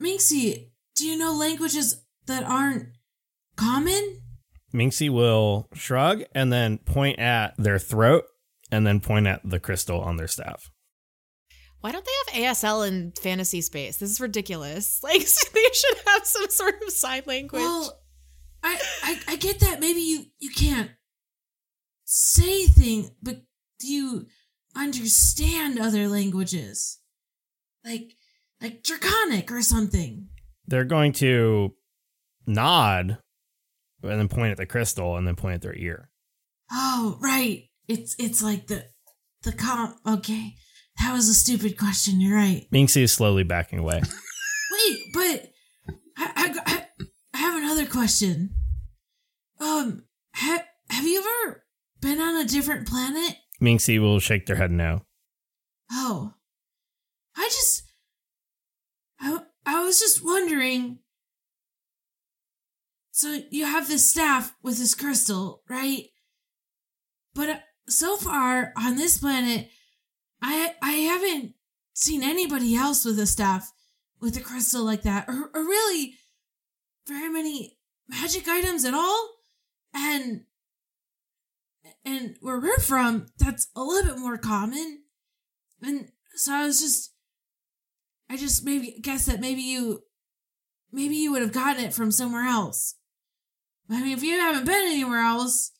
[0.00, 2.88] Minxie, do you know languages that aren't
[3.56, 4.20] common?
[4.74, 8.24] Minxie will shrug and then point at their throat
[8.70, 10.70] and then point at the crystal on their staff.
[11.86, 13.98] Why don't they have ASL in fantasy space?
[13.98, 15.00] This is ridiculous.
[15.04, 15.20] Like
[15.54, 17.62] they should have some sort of sign language.
[17.62, 18.00] Well,
[18.60, 19.78] I, I I get that.
[19.78, 20.90] Maybe you you can't
[22.04, 23.42] say thing, but
[23.78, 24.26] do you
[24.74, 26.98] understand other languages?
[27.84, 28.16] Like
[28.60, 30.26] like Draconic or something.
[30.66, 31.72] They're going to
[32.48, 33.18] nod
[34.02, 36.10] and then point at the crystal and then point at their ear.
[36.68, 37.68] Oh, right.
[37.86, 38.86] It's it's like the
[39.44, 39.98] the comp.
[40.04, 40.56] Okay,
[40.98, 42.20] that was a stupid question.
[42.20, 42.66] You're right.
[42.72, 44.00] Minxie is slowly backing away.
[44.72, 45.52] Wait, but
[46.16, 46.86] I, I,
[47.34, 48.50] I, have another question.
[49.60, 51.64] Um, have have you ever
[52.00, 53.36] been on a different planet?
[53.60, 55.02] Minxie will shake their head no.
[55.90, 56.34] Oh,
[57.36, 57.82] I just,
[59.20, 60.98] I, I was just wondering.
[63.12, 66.04] So you have this staff with this crystal, right?
[67.34, 69.70] But uh, so far on this planet,
[70.46, 71.54] I I haven't
[71.92, 73.72] seen anybody else with a staff
[74.20, 76.14] with a crystal like that, or, or really
[77.06, 77.78] very many
[78.08, 79.30] magic items at all.
[79.92, 80.42] And
[82.04, 85.02] and where we're from, that's a little bit more common.
[85.82, 87.12] And so I was just,
[88.30, 90.04] I just maybe guess that maybe you,
[90.92, 92.94] maybe you would have gotten it from somewhere else.
[93.90, 95.72] I mean, if you haven't been anywhere else,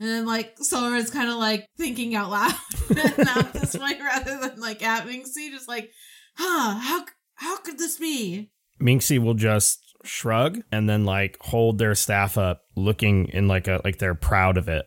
[0.00, 2.54] and then like Solar's kind of like thinking out loud
[3.18, 5.90] not this way rather than like at Minxie, just like,
[6.36, 8.50] huh, how how could this be?
[8.80, 13.80] Minxie will just shrug and then like hold their staff up, looking in like a
[13.84, 14.86] like they're proud of it.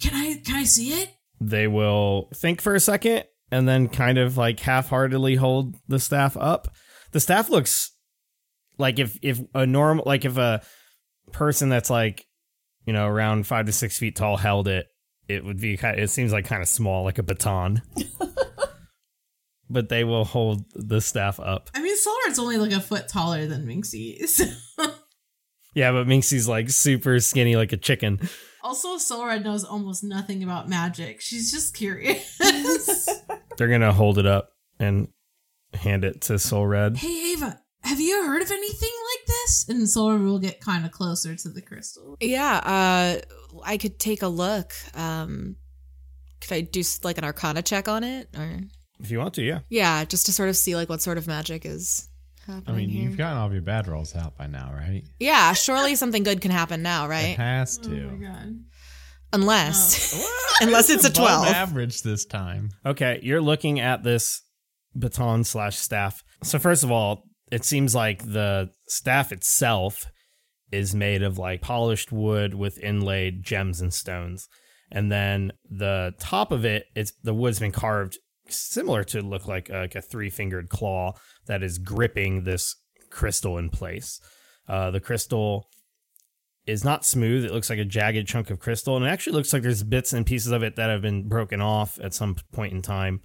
[0.00, 1.10] Can I can I see it?
[1.40, 6.36] They will think for a second and then kind of like half-heartedly hold the staff
[6.38, 6.74] up.
[7.12, 7.92] The staff looks
[8.78, 10.62] like if if a normal like if a
[11.32, 12.26] person that's like
[12.86, 14.88] you know around five to six feet tall held it,
[15.28, 15.98] it would be kind.
[15.98, 17.82] It seems like kind of small, like a baton.
[19.70, 21.70] but they will hold the staff up.
[21.74, 24.26] I mean, Solar's only like a foot taller than Minxie.
[24.28, 24.44] So.
[25.74, 28.20] Yeah, but Minxie's like super skinny, like a chicken.
[28.62, 31.20] Also, Solar knows almost nothing about magic.
[31.20, 32.38] She's just curious.
[33.58, 35.08] They're gonna hold it up and
[35.74, 36.96] hand it to Soul Red.
[36.96, 39.66] hey, Ava, have you heard of anything like this?
[39.68, 42.16] And Solar will get kind of closer to the crystal.
[42.20, 43.20] Yeah, uh,
[43.64, 44.72] I could take a look.
[44.94, 45.56] Um,
[46.40, 48.60] could I do like an Arcana check on it, or
[49.00, 49.60] If you want to, yeah.
[49.68, 52.08] yeah, just to sort of see like what sort of magic is
[52.66, 53.04] I mean, here?
[53.04, 55.02] you've gotten all of your bad rolls out by now, right?
[55.18, 57.36] yeah, surely something good can happen now, It right?
[57.36, 58.06] has Oh to.
[58.10, 58.54] my god.
[59.32, 60.24] Unless,
[60.60, 61.46] unless it's a twelve.
[61.46, 62.70] average this time.
[62.86, 64.42] Okay, you're looking at this
[64.94, 66.22] baton slash staff.
[66.42, 70.06] So first of all, it seems like the staff itself
[70.72, 74.48] is made of like polished wood with inlaid gems and stones.
[74.90, 79.68] And then the top of it, it's the wood's been carved similar to look like
[79.68, 81.14] a, like a three fingered claw
[81.46, 82.76] that is gripping this
[83.10, 84.20] crystal in place.
[84.68, 85.68] Uh, the crystal
[86.66, 87.44] is not smooth.
[87.44, 90.12] It looks like a jagged chunk of crystal, and it actually looks like there's bits
[90.12, 93.20] and pieces of it that have been broken off at some point in time.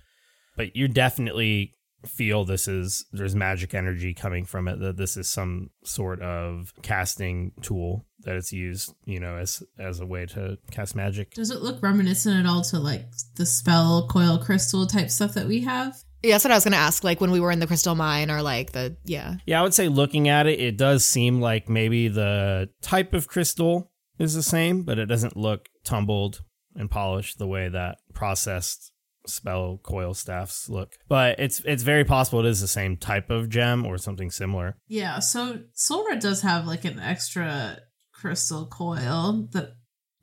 [0.57, 5.27] But you're definitely feel this is there's magic energy coming from it that this is
[5.27, 10.57] some sort of casting tool that it's used you know as as a way to
[10.71, 15.09] cast magic Does it look reminiscent at all to like the spell coil crystal type
[15.09, 15.95] stuff that we have?
[16.21, 17.03] Yeah, that's what I was gonna ask.
[17.03, 19.35] Like when we were in the crystal mine, or like the yeah.
[19.45, 23.27] yeah i would say looking at it it does seem like maybe the type of
[23.27, 26.41] crystal is the same but it doesn't look tumbled
[26.75, 28.91] and polished the way that processed
[29.29, 33.49] spell coil staffs look but it's it's very possible it is the same type of
[33.49, 37.79] gem or something similar Yeah, so Solra does have like an extra
[38.11, 39.73] crystal coil that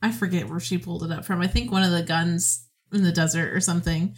[0.02, 1.40] I forget where she pulled it up from.
[1.40, 4.14] I think one of the guns in the desert or something.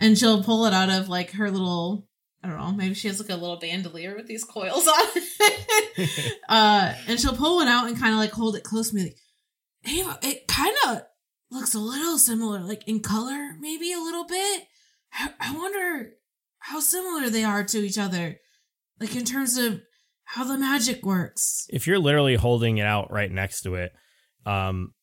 [0.00, 2.08] And she'll pull it out of like her little
[2.44, 6.34] I don't know, maybe she has like a little bandolier with these coils on it.
[6.48, 9.02] uh and she'll pull one out and kind of like hold it close to me
[9.04, 9.16] like,
[9.84, 11.02] Ava, it kind of
[11.52, 14.64] looks a little similar, like in color, maybe a little bit.
[15.14, 16.12] I, wonder
[16.58, 18.38] how similar they are to each other,
[18.98, 19.82] like in terms of
[20.24, 21.66] how the magic works.
[21.70, 23.92] if you're literally holding it out right next to it,
[24.46, 24.94] um,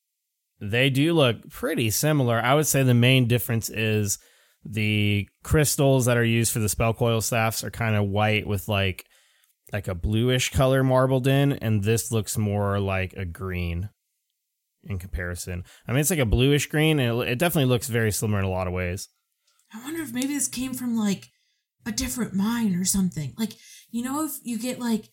[0.60, 2.42] they do look pretty similar.
[2.42, 4.18] I would say the main difference is
[4.66, 8.68] the crystals that are used for the spell coil staffs are kind of white with
[8.68, 9.06] like
[9.72, 13.90] like a bluish color marbled in, and this looks more like a green
[14.84, 15.64] in comparison.
[15.88, 18.46] I mean, it's like a bluish green, and it, it definitely looks very similar in
[18.46, 19.10] a lot of ways.
[19.74, 21.28] I wonder if maybe this came from like
[21.86, 23.34] a different mine or something.
[23.38, 23.54] Like,
[23.92, 25.10] you know, if you get like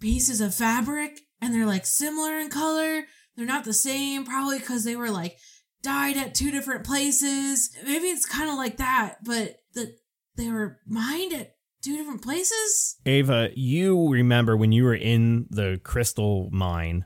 [0.00, 3.04] pieces of fabric and they're like similar in color,
[3.36, 5.36] they're not the same, probably because they were like
[5.82, 7.70] dyed at two different places.
[7.84, 9.94] Maybe it's kind of like that, but the
[10.36, 12.96] they were mined at two different places.
[13.06, 17.04] Ava, you remember when you were in the crystal mine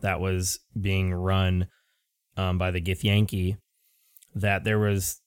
[0.00, 1.68] that was being run
[2.36, 3.56] um, by the Githyanki,
[4.34, 5.20] that there was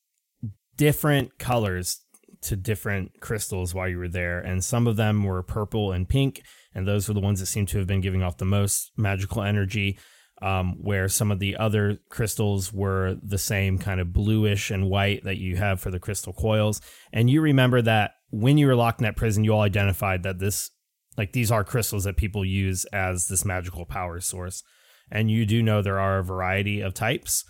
[0.77, 2.01] different colors
[2.41, 6.41] to different crystals while you were there, and some of them were purple and pink,
[6.73, 9.41] and those were the ones that seem to have been giving off the most magical
[9.41, 9.97] energy.
[10.41, 15.25] Um, where some of the other crystals were the same kind of bluish and white
[15.25, 16.79] that you have for the crystal coils.
[17.11, 20.39] And you remember that when you were locked in that prison, you all identified that
[20.39, 20.71] this,
[21.19, 24.63] like, these are crystals that people use as this magical power source.
[25.11, 27.43] And you do know there are a variety of types.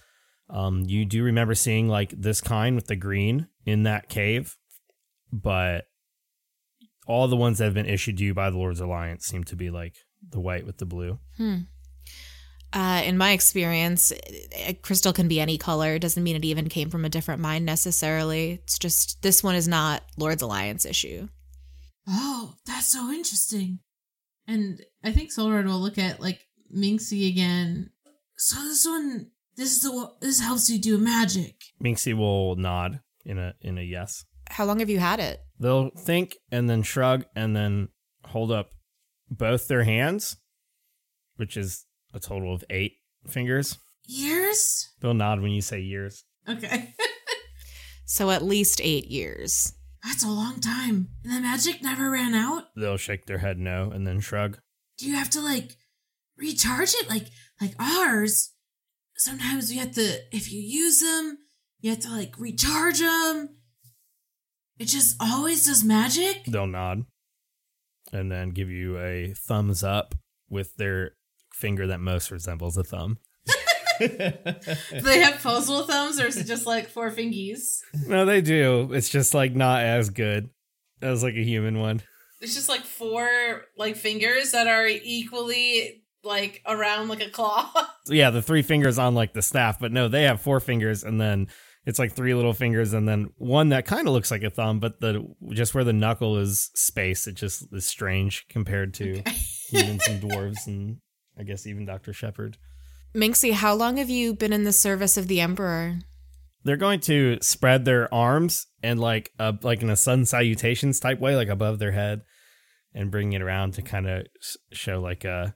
[0.49, 4.58] Um, you do remember seeing like this kind with the green in that cave,
[5.32, 5.86] but
[7.05, 9.55] all the ones that have been issued to you by the Lord's Alliance seem to
[9.55, 11.19] be like the white with the blue.
[12.73, 14.12] Uh, in my experience,
[14.55, 15.95] a crystal can be any color.
[15.95, 18.53] It doesn't mean it even came from a different mine necessarily.
[18.63, 21.27] It's just this one is not Lord's Alliance issue.
[22.10, 23.80] Oh, that's so interesting.
[24.48, 26.39] And I think Solred will look at like
[26.76, 27.91] Minxie again.
[28.38, 31.56] So this one, this is the this helps you do magic.
[31.84, 34.26] Minxie will nod in a in a yes.
[34.50, 35.39] How long have you had it?
[35.60, 37.89] They'll think and then shrug and then
[38.26, 38.72] hold up
[39.30, 40.38] both their hands,
[41.36, 42.93] which is a total of eight
[43.28, 43.78] fingers.
[44.08, 44.89] Years?
[45.02, 46.24] They'll nod when you say years.
[46.48, 46.95] Okay.
[48.10, 49.72] So at least eight years.
[50.03, 51.09] That's a long time.
[51.23, 52.65] And the magic never ran out?
[52.75, 54.59] They'll shake their head no and then shrug.
[54.97, 55.77] Do you have to like
[56.38, 57.27] recharge it like
[57.59, 58.53] like ours?
[59.17, 61.39] Sometimes you have to if you use them,
[61.81, 63.57] you have to like recharge them.
[64.77, 66.45] It just always does magic?
[66.45, 67.03] They'll nod
[68.12, 70.15] and then give you a thumbs up
[70.49, 71.12] with their
[71.53, 73.17] finger that most resembles a thumb.
[73.99, 77.79] Do they have postal thumbs or is it just like four fingies?
[78.05, 78.91] No, they do.
[78.93, 80.49] It's just like not as good
[81.01, 82.01] as like a human one.
[82.41, 87.71] It's just like four like fingers that are equally like around like a claw.
[88.12, 91.21] Yeah, the three fingers on like the staff, but no, they have four fingers and
[91.21, 91.47] then
[91.85, 94.79] it's like three little fingers and then one that kind of looks like a thumb,
[94.79, 99.21] but the just where the knuckle is space, it just is strange compared to
[99.69, 100.97] humans and dwarves and
[101.38, 102.12] I guess even Dr.
[102.12, 102.57] Shepard.
[103.15, 106.00] Minxie, how long have you been in the service of the Emperor?
[106.63, 111.19] They're going to spread their arms and like uh, like in a sun salutations type
[111.19, 112.22] way, like above their head,
[112.93, 114.28] and bring it around to kind of
[114.72, 115.56] show like a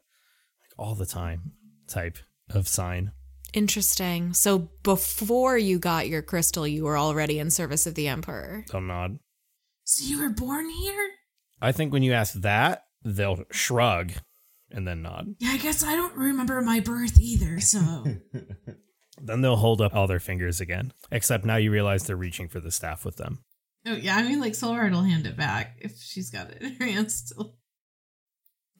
[0.62, 1.52] like all the time
[1.88, 2.18] type
[2.50, 3.12] of sign.
[3.54, 4.34] Interesting.
[4.34, 8.66] So before you got your crystal, you were already in service of the Emperor.
[8.72, 9.20] They'll nod.
[9.84, 11.12] so you were born here?
[11.62, 14.14] I think when you ask that, they'll shrug
[14.74, 15.36] and then nod.
[15.40, 17.80] Yeah, I guess I don't remember my birth either, so
[19.22, 20.92] Then they'll hold up all their fingers again.
[21.12, 23.40] Except now you realize they're reaching for the staff with them.
[23.86, 26.76] Oh yeah, I mean like Solard will hand it back if she's got it in
[26.76, 27.56] her hands still.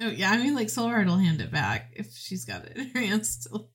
[0.02, 2.90] Oh yeah, I mean like Solard will hand it back if she's got it in
[2.90, 3.70] her hands still.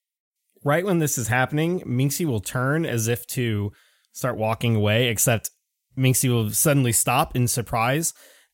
[0.65, 3.73] Right when this is happening, Minxie will turn as if to
[4.13, 5.51] start walking away, except
[5.97, 8.13] Minxie will suddenly stop in surprise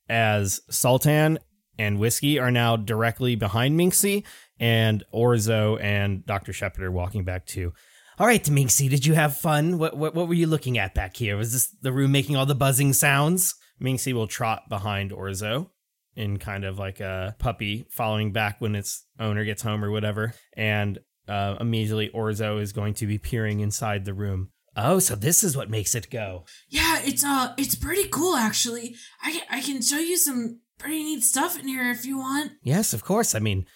[0.08, 1.38] as Zoltan
[1.78, 4.24] and Whiskey are now directly behind Minxie,
[4.58, 6.52] and Orzo and Dr.
[6.52, 7.72] Shepard are walking back too.
[8.18, 9.78] All right, Minxie, did you have fun?
[9.78, 11.36] What, what what were you looking at back here?
[11.36, 13.54] Was this the room making all the buzzing sounds?
[13.82, 15.70] Minxie will trot behind Orzo
[16.16, 20.32] in kind of like a puppy following back when its owner gets home or whatever.
[20.56, 24.50] And uh, immediately Orzo is going to be peering inside the room.
[24.76, 26.44] Oh, so this is what makes it go.
[26.68, 28.96] Yeah, it's uh, it's pretty cool actually.
[29.22, 32.52] I I can show you some pretty neat stuff in here if you want.
[32.62, 33.34] Yes, of course.
[33.34, 33.66] I mean,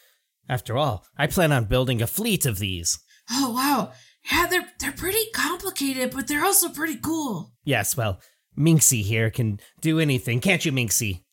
[0.48, 2.98] after all, I plan on building a fleet of these.
[3.30, 3.92] Oh wow,
[4.30, 7.52] yeah, they're they're pretty complicated, but they're also pretty cool.
[7.64, 8.20] Yes, well,
[8.58, 11.24] Minxie here can do anything, can't you, Minxie?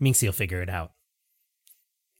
[0.00, 0.92] Minxie will figure it out.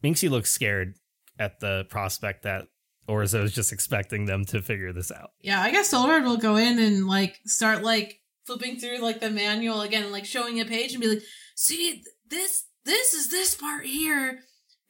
[0.03, 0.95] Minxie looks scared
[1.39, 2.69] at the prospect that
[3.09, 5.31] Orzo is just expecting them to figure this out.
[5.41, 9.31] Yeah, I guess Solred will go in and like start like flipping through like the
[9.31, 11.23] manual again, like showing a page and be like,
[11.55, 14.41] "See, this this is this part here,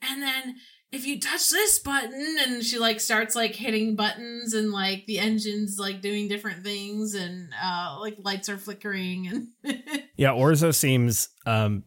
[0.03, 0.57] and then
[0.93, 5.19] if you touch this button and she like starts like hitting buttons and like the
[5.19, 9.27] engine's like doing different things and uh like lights are flickering
[9.65, 9.83] and
[10.17, 11.85] Yeah, Orzo seems um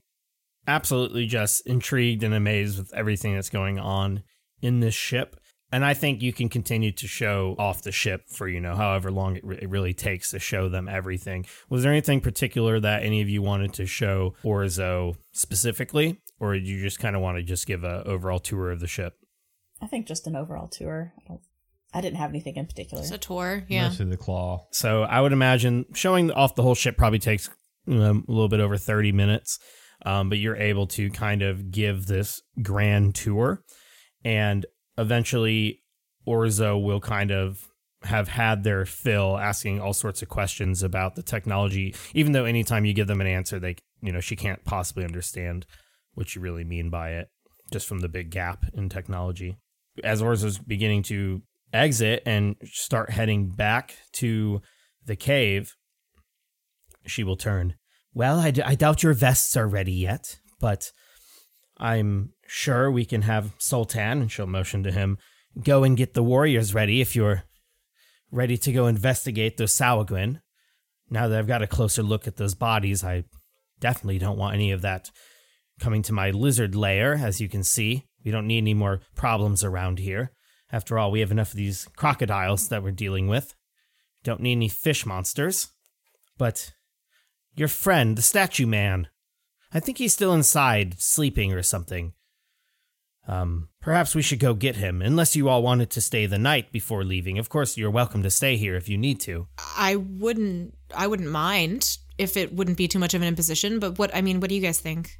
[0.67, 4.23] absolutely just intrigued and amazed with everything that's going on
[4.61, 5.38] in this ship.
[5.71, 9.11] And I think you can continue to show off the ship for, you know, however
[9.11, 11.45] long it, re- it really takes to show them everything.
[11.69, 16.21] Was there anything particular that any of you wanted to show Orzo specifically?
[16.39, 18.87] Or did you just kind of want to just give a overall tour of the
[18.87, 19.13] ship?
[19.81, 21.13] I think just an overall tour.
[21.29, 21.37] I,
[21.93, 23.03] I didn't have anything in particular.
[23.03, 23.63] It's a tour.
[23.67, 23.89] Yeah.
[23.89, 24.65] Mostly the claw.
[24.71, 27.49] So I would imagine showing off the whole ship probably takes
[27.87, 29.59] a little bit over 30 minutes.
[30.05, 33.63] Um, but you're able to kind of give this grand tour.
[34.23, 34.65] And
[34.99, 35.81] eventually,
[36.27, 37.69] Orzo will kind of
[38.03, 42.85] have had their fill asking all sorts of questions about the technology, even though anytime
[42.85, 45.65] you give them an answer, they, you know, she can't possibly understand
[46.13, 47.29] what you really mean by it,
[47.71, 49.57] just from the big gap in technology.
[50.03, 51.41] As Orzo's beginning to
[51.73, 54.61] exit and start heading back to
[55.05, 55.75] the cave,
[57.05, 57.75] she will turn.
[58.13, 60.91] Well, I, d- I doubt your vests are ready yet, but
[61.77, 65.17] I'm sure we can have Zoltan, and she'll motion to him,
[65.63, 67.43] go and get the warriors ready if you're
[68.31, 70.41] ready to go investigate those Sahuagin.
[71.09, 73.25] Now that I've got a closer look at those bodies, I
[73.79, 75.11] definitely don't want any of that
[75.79, 78.05] coming to my lizard lair, as you can see.
[78.25, 80.31] We don't need any more problems around here.
[80.71, 83.55] After all, we have enough of these crocodiles that we're dealing with.
[84.23, 85.69] Don't need any fish monsters.
[86.37, 86.73] But
[87.55, 89.07] your friend, the statue man,
[89.71, 92.13] I think he's still inside, sleeping or something.
[93.27, 96.71] Um, perhaps we should go get him, unless you all wanted to stay the night
[96.71, 97.37] before leaving.
[97.37, 99.47] Of course, you're welcome to stay here if you need to.
[99.77, 100.75] I wouldn't.
[100.95, 103.79] I wouldn't mind if it wouldn't be too much of an imposition.
[103.79, 105.19] But what I mean, what do you guys think?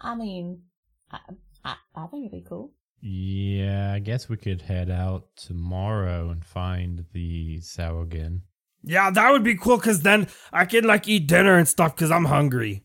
[0.00, 0.62] I mean,
[1.10, 1.18] I,
[1.64, 2.72] I, I think it'd be cool.
[3.02, 8.42] Yeah, I guess we could head out tomorrow and find the Sahuagin.
[8.82, 12.10] Yeah, that would be cool because then I can like eat dinner and stuff because
[12.10, 12.84] I'm hungry.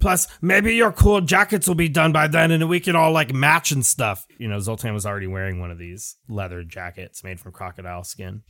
[0.00, 3.32] Plus, maybe your cool jackets will be done by then and we can all like
[3.32, 4.26] match and stuff.
[4.38, 8.42] You know, Zoltan was already wearing one of these leather jackets made from crocodile skin.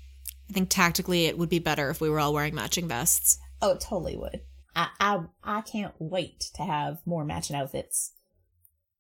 [0.49, 3.39] I think tactically it would be better if we were all wearing matching vests.
[3.61, 4.41] Oh, it totally would.
[4.75, 8.13] I, I, I can't wait to have more matching outfits.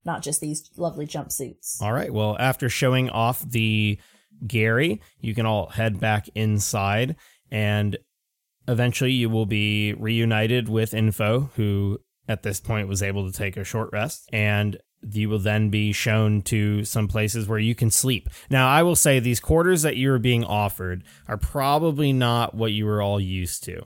[0.05, 1.81] Not just these lovely jumpsuits.
[1.81, 2.13] All right.
[2.13, 3.99] Well, after showing off the
[4.47, 7.17] Gary, you can all head back inside
[7.51, 7.97] and
[8.67, 13.57] eventually you will be reunited with Info, who at this point was able to take
[13.57, 14.29] a short rest.
[14.33, 18.29] And you will then be shown to some places where you can sleep.
[18.49, 22.71] Now, I will say these quarters that you are being offered are probably not what
[22.71, 23.83] you were all used to.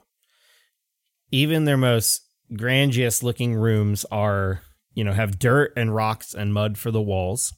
[1.31, 2.21] Even their most
[2.55, 4.61] grandiose looking rooms are,
[4.93, 7.55] you know, have dirt and rocks and mud for the walls.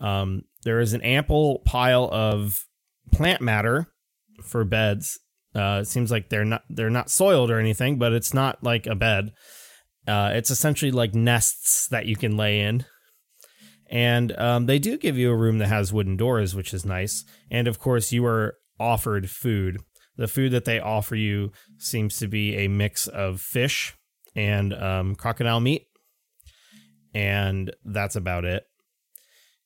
[0.00, 2.64] Um, there is an ample pile of
[3.12, 3.88] plant matter
[4.42, 5.18] for beds.
[5.54, 8.86] Uh, it seems like they're not they're not soiled or anything, but it's not like
[8.86, 9.32] a bed.
[10.06, 12.84] Uh, it's essentially like nests that you can lay in.
[13.90, 17.24] And um, they do give you a room that has wooden doors, which is nice.
[17.50, 19.78] And of course, you are offered food.
[20.16, 23.94] The food that they offer you seems to be a mix of fish
[24.36, 25.86] and um, crocodile meat.
[27.12, 28.64] And that's about it.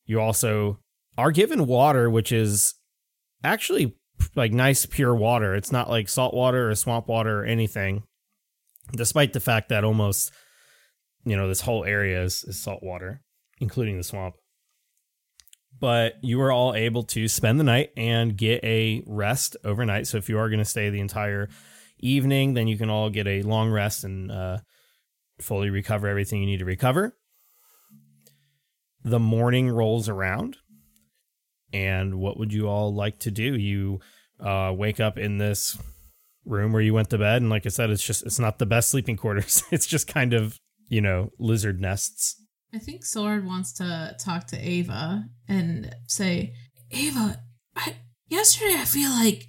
[0.07, 0.79] You also
[1.19, 2.75] are given water, which is
[3.43, 3.97] actually
[4.35, 5.55] like nice, pure water.
[5.55, 8.05] It's not like salt water or swamp water or anything
[8.93, 10.33] despite the fact that almost
[11.25, 13.23] you know this whole area is, is salt water
[13.59, 14.35] including the swamp
[15.81, 20.17] but you were all able to spend the night and get a rest overnight so
[20.17, 21.49] if you are going to stay the entire
[22.05, 24.59] evening, then you can all get a long rest and uh,
[25.41, 27.17] fully recover everything you need to recover.
[29.03, 30.59] The morning rolls around,
[31.73, 33.55] and what would you all like to do?
[33.55, 34.01] You
[34.41, 35.79] uh, wake up in this
[36.45, 38.67] room where you went to bed, and like I said, it's just it's not the
[38.67, 39.63] best sleeping quarters.
[39.71, 42.41] it's just kind of you know lizard nests.
[42.75, 46.55] I think Sword wants to talk to Ava and say,
[46.91, 47.41] Ava,
[47.77, 47.95] I,
[48.29, 49.45] yesterday I feel like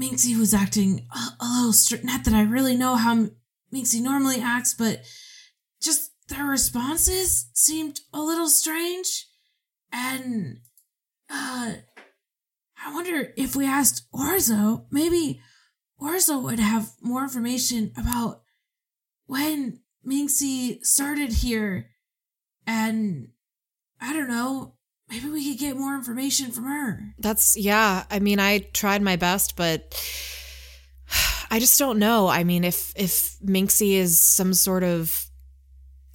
[0.00, 3.26] Minxie was acting a, a little str- Not that I really know how
[3.74, 5.02] Minxie normally acts, but
[5.82, 9.26] just their responses seemed a little strange.
[9.92, 10.58] And
[11.28, 11.72] uh,
[12.84, 15.40] I wonder if we asked Orzo, maybe
[16.00, 18.42] Orzo would have more information about
[19.26, 21.90] when Minxie started here.
[22.66, 23.28] And
[24.00, 24.74] I don't know,
[25.08, 27.14] maybe we could get more information from her.
[27.18, 28.04] That's yeah.
[28.10, 29.94] I mean, I tried my best, but
[31.50, 32.28] I just don't know.
[32.28, 35.24] I mean, if if Minxie is some sort of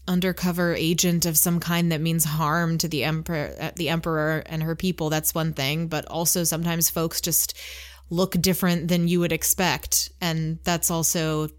[0.05, 4.75] undercover agent of some kind that means harm to the emperor, the emperor and her
[4.75, 5.87] people, that's one thing.
[5.87, 7.57] But also, sometimes folks just
[8.13, 11.49] look different than you would expect, and that's also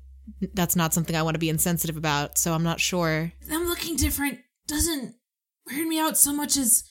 [0.55, 2.39] that's not something I want to be insensitive about.
[2.39, 3.33] So I'm not sure.
[3.47, 5.15] Them looking different doesn't
[5.67, 6.85] weird me out so much as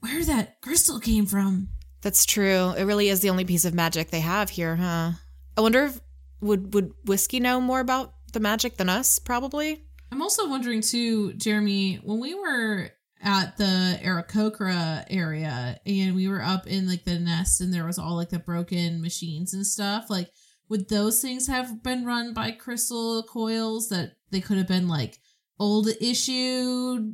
[0.00, 1.68] where that crystal came from.
[2.02, 2.72] That's true.
[2.76, 5.12] It really is the only piece of magic they have here, huh?
[5.56, 6.00] I wonder if
[6.40, 9.18] would would whiskey know more about the magic than us?
[9.18, 9.84] Probably.
[10.12, 12.90] I'm also wondering too, Jeremy, when we were
[13.22, 17.98] at the Aarakocra area and we were up in like the nest and there was
[17.98, 20.28] all like the broken machines and stuff, like
[20.68, 25.18] would those things have been run by crystal coils that they could have been like
[25.58, 27.12] old issue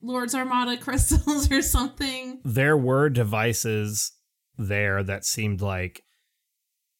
[0.00, 2.40] Lord's Armada crystals or something?
[2.44, 4.12] There were devices
[4.56, 6.04] there that seemed like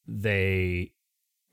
[0.07, 0.93] they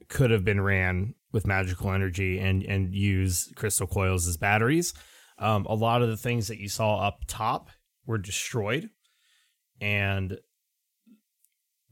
[0.07, 4.93] could have been ran with magical energy and and use crystal coils as batteries.
[5.37, 7.69] Um, a lot of the things that you saw up top
[8.05, 8.89] were destroyed,
[9.81, 10.37] and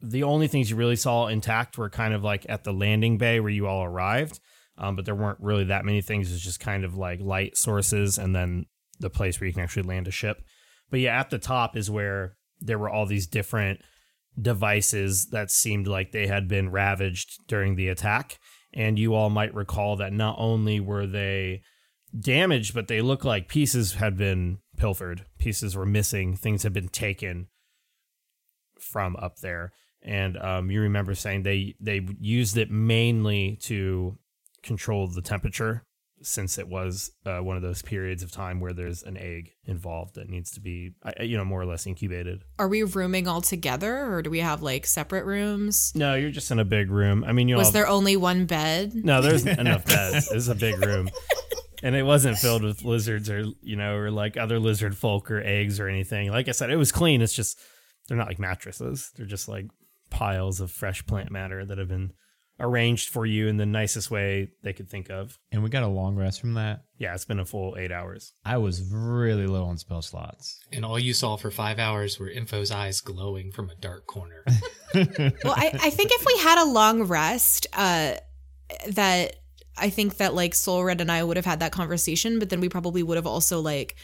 [0.02, 3.40] the only things you really saw intact were kind of like at the landing bay
[3.40, 4.40] where you all arrived.
[4.78, 6.30] Um, but there weren't really that many things.
[6.30, 8.66] It was just kind of like light sources and then
[9.00, 10.44] the place where you can actually land a ship.
[10.90, 13.82] But yeah, at the top is where there were all these different
[14.40, 18.40] devices that seemed like they had been ravaged during the attack.
[18.74, 21.62] And you all might recall that not only were they
[22.18, 25.26] damaged, but they look like pieces had been pilfered.
[25.38, 26.36] Pieces were missing.
[26.36, 27.48] Things had been taken
[28.80, 29.72] from up there.
[30.02, 34.18] And um, you remember saying they they used it mainly to
[34.62, 35.86] control the temperature,
[36.22, 40.16] since it was uh, one of those periods of time where there's an egg involved
[40.16, 40.92] that needs to be,
[41.22, 42.44] you know, more or less incubated.
[42.60, 45.94] Are we rooming all together, or do we have like separate rooms?
[45.96, 47.24] No, you're just in a big room.
[47.26, 48.94] I mean, you Was all, there only one bed?
[48.94, 50.30] No, there's enough beds.
[50.32, 51.10] It's a big room.
[51.84, 55.42] And it wasn't filled with lizards or, you know, or like other lizard folk or
[55.44, 56.32] eggs or anything.
[56.32, 57.22] Like I said, it was clean.
[57.22, 57.60] It's just,
[58.08, 59.12] they're not like mattresses.
[59.16, 59.66] They're just like
[60.10, 62.14] piles of fresh plant matter that have been
[62.60, 65.38] arranged for you in the nicest way they could think of.
[65.52, 66.84] And we got a long rest from that.
[66.98, 68.34] Yeah, it's been a full eight hours.
[68.46, 70.60] I was really low on spell slots.
[70.72, 74.46] And all you saw for five hours were Info's eyes glowing from a dark corner.
[74.96, 78.16] well, I, I think if we had a long rest, uh,
[78.88, 79.36] that
[79.78, 82.62] I think that like Soul Red and I would have had that conversation, but then
[82.62, 83.96] we probably would have also like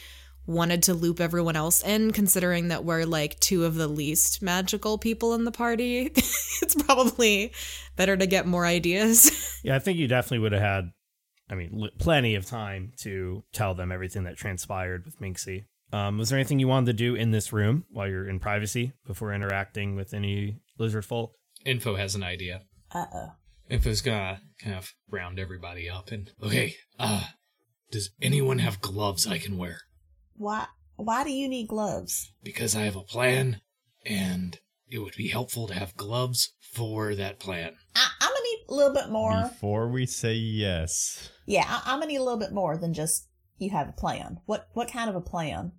[0.46, 4.98] wanted to loop everyone else in, considering that we're like two of the least magical
[4.98, 6.06] people in the party.
[6.14, 7.52] it's probably
[7.96, 9.46] better to get more ideas.
[9.62, 10.92] Yeah, I think you definitely would have had,
[11.50, 15.66] I mean, li- plenty of time to tell them everything that transpired with Minxie.
[15.92, 18.94] Um, was there anything you wanted to do in this room while you're in privacy
[19.06, 21.34] before interacting with any lizard folk?
[21.66, 22.62] Info has an idea.
[22.90, 23.32] Uh oh.
[23.70, 27.24] Info's gonna kind of round everybody up and okay, uh
[27.90, 29.80] does anyone have gloves I can wear?
[30.36, 30.66] Why?
[30.96, 32.32] Why do you need gloves?
[32.42, 33.60] Because I have a plan
[34.04, 34.58] and
[34.88, 37.74] it would be helpful to have gloves for that plan.
[37.94, 39.42] I, I'm gonna need a little bit more.
[39.42, 43.28] Before we say yes, Yeah, I, I'm gonna need a little bit more than just
[43.58, 44.38] you have a plan.
[44.46, 45.72] What what kind of a plan?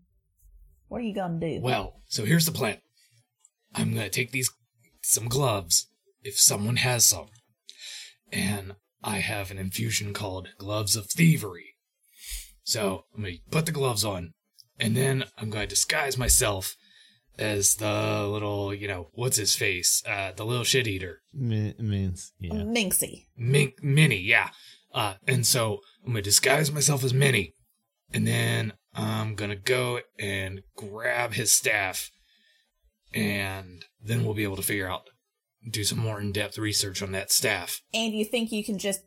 [0.87, 1.59] What are you gonna do?
[1.61, 2.77] Well, so here's the plan.
[3.75, 4.49] I'm gonna take these
[5.01, 5.87] some gloves,
[6.23, 7.27] if someone has some.
[8.31, 11.75] And I have an infusion called Gloves of Thievery.
[12.63, 14.33] So I'm gonna put the gloves on,
[14.79, 16.75] and then I'm gonna disguise myself
[17.39, 20.03] as the little, you know, what's his face?
[20.05, 21.21] Uh the little shit eater.
[21.33, 22.53] Mi- means yeah.
[22.53, 23.25] Minxie.
[23.35, 24.49] Mink Minnie, yeah.
[24.93, 27.53] Uh, and so I'm gonna disguise myself as Minnie,
[28.13, 32.11] and then I'm gonna go and grab his staff,
[33.13, 35.09] and then we'll be able to figure out
[35.69, 37.81] do some more in-depth research on that staff.
[37.93, 39.01] And you think you can just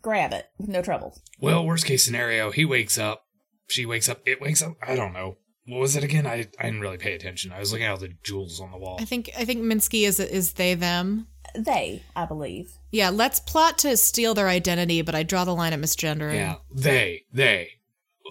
[0.00, 1.20] grab it with no trouble?
[1.40, 3.24] Well, worst case scenario, he wakes up,
[3.68, 4.76] she wakes up, it wakes up.
[4.86, 5.38] I don't know.
[5.66, 6.26] What was it again?
[6.26, 7.52] I I didn't really pay attention.
[7.52, 8.96] I was looking at all the jewels on the wall.
[9.00, 11.26] I think I think Minsky is is they them.
[11.54, 12.72] They, I believe.
[12.90, 16.34] Yeah, let's plot to steal their identity, but I draw the line at misgendering.
[16.34, 17.70] Yeah, they, they.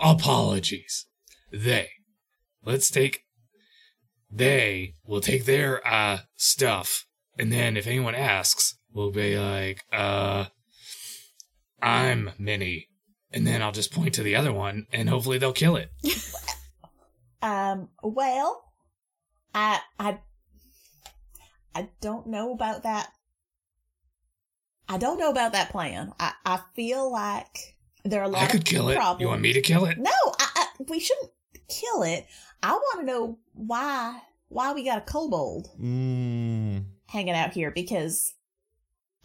[0.02, 1.06] Apologies.
[1.52, 1.90] They.
[2.64, 3.22] Let's take.
[4.32, 7.06] They will take their uh stuff,
[7.40, 10.46] and then if anyone asks, we'll be like, uh,
[11.82, 12.88] I'm Minnie,
[13.32, 15.90] and then I'll just point to the other one, and hopefully they'll kill it.
[17.40, 18.64] Um, well,
[19.54, 20.18] I, I,
[21.76, 23.12] I don't know about that.
[24.90, 26.14] I don't know about that plan.
[26.20, 28.96] I, I feel like there are a lot I could of kill it.
[28.96, 29.22] problems.
[29.22, 30.00] You want me to kill it?
[30.00, 30.10] No,
[30.40, 31.30] I, I, we shouldn't
[31.70, 32.26] kill it.
[32.64, 34.20] I want to know why,
[34.50, 38.34] why we got a kobold Mm, hanging out here because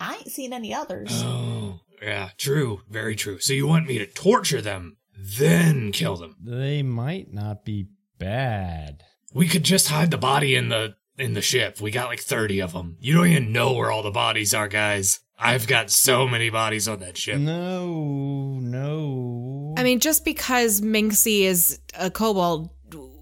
[0.01, 1.11] I ain't seen any others.
[1.24, 3.39] Oh, yeah, true, very true.
[3.39, 6.37] So you want me to torture them, then kill them?
[6.41, 9.05] they might not be bad.
[9.33, 11.80] We could just hide the body in the in the ship.
[11.80, 12.97] We got like 30 of them.
[13.01, 15.20] You don't even know where all the bodies are, guys.
[15.39, 17.39] I've got so many bodies on that ship.
[17.39, 19.74] No, no.
[19.76, 22.70] I mean, just because Minxie is a kobold,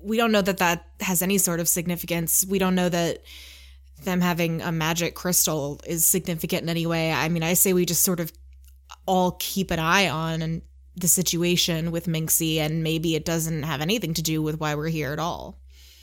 [0.02, 2.44] we don't know that that has any sort of significance.
[2.46, 3.22] We don't know that
[4.04, 7.12] them having a magic crystal is significant in any way.
[7.12, 8.32] I mean, I say we just sort of
[9.06, 10.62] all keep an eye on and
[10.96, 14.88] the situation with Minxie, and maybe it doesn't have anything to do with why we're
[14.88, 15.58] here at all.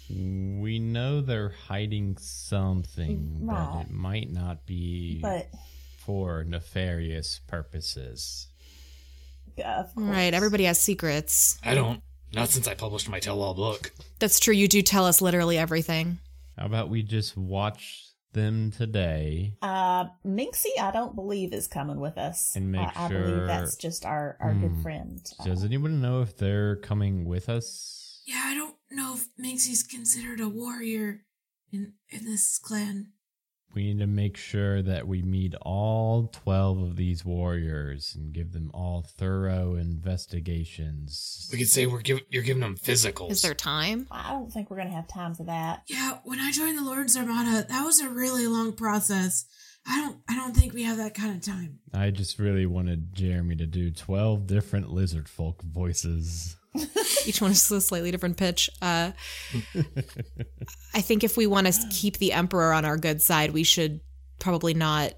[0.09, 5.49] we know they're hiding something, but it might not be but
[5.97, 8.47] for nefarious purposes.
[9.63, 10.07] of course.
[10.07, 10.33] Right?
[10.33, 11.59] Everybody has secrets.
[11.63, 12.01] I don't.
[12.33, 13.91] Not since I published my tell-all book.
[14.19, 14.53] That's true.
[14.53, 16.19] You do tell us literally everything.
[16.57, 18.03] How about we just watch
[18.33, 19.53] them today?
[19.61, 22.55] Uh, Minxie, I don't believe is coming with us.
[22.55, 24.81] And make I, I believe sure- that's just our our good Hmm.
[24.81, 25.33] friend.
[25.45, 28.21] Does Uh, anyone know if they're coming with us?
[28.25, 31.25] Yeah, I don't know if Minxie's considered a warrior
[31.71, 33.13] in in this clan.
[33.73, 38.51] We need to make sure that we meet all 12 of these warriors and give
[38.53, 41.49] them all thorough investigations.
[41.51, 43.31] We could say we're give, you're giving them physicals.
[43.31, 44.07] Is there time?
[44.11, 45.83] I don't think we're gonna have time for that.
[45.87, 49.45] Yeah, when I joined the Lord's Armada, that was a really long process.
[49.89, 51.79] I don't I don't think we have that kind of time.
[51.93, 56.56] I just really wanted Jeremy to do 12 different lizard folk voices.
[57.25, 58.69] Each one is a slightly different pitch.
[58.81, 59.11] Uh,
[60.93, 64.01] I think if we want to keep the Emperor on our good side, we should
[64.39, 65.13] probably not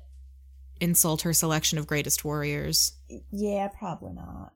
[0.79, 2.93] insult her selection of greatest warriors.
[3.31, 4.53] Yeah, probably not.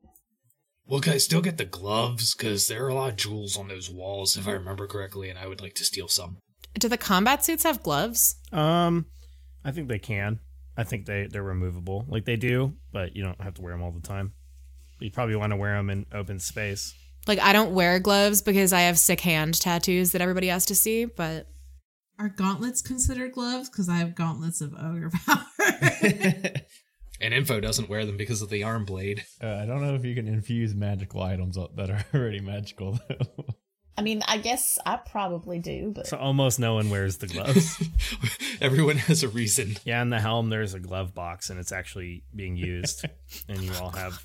[0.86, 2.36] Well, can I still get the gloves?
[2.36, 5.39] Because there are a lot of jewels on those walls, if I remember correctly, and
[5.39, 6.38] I would like to steal some.
[6.78, 8.36] Do the combat suits have gloves?
[8.52, 9.06] Um,
[9.64, 10.39] I think they can.
[10.76, 13.84] I think they they're removable, like they do, but you don't have to wear them
[13.84, 14.34] all the time.
[15.04, 16.95] You probably want to wear them in open space.
[17.28, 20.76] Like, I don't wear gloves because I have sick hand tattoos that everybody has to
[20.76, 21.47] see, but
[22.18, 23.70] Are gauntlets considered gloves?
[23.70, 25.45] Because I have gauntlets of ogre power.
[27.22, 29.26] And Info doesn't wear them because of the arm blade.
[29.41, 33.45] Uh, I don't know if you can infuse magical items that are already magical, though.
[33.98, 37.82] I mean, I guess I probably do, but So almost no one wears the gloves.
[38.62, 39.76] Everyone has a reason.
[39.86, 43.06] yeah, in the helm there's a glove box and it's actually being used,
[43.48, 44.20] and you all have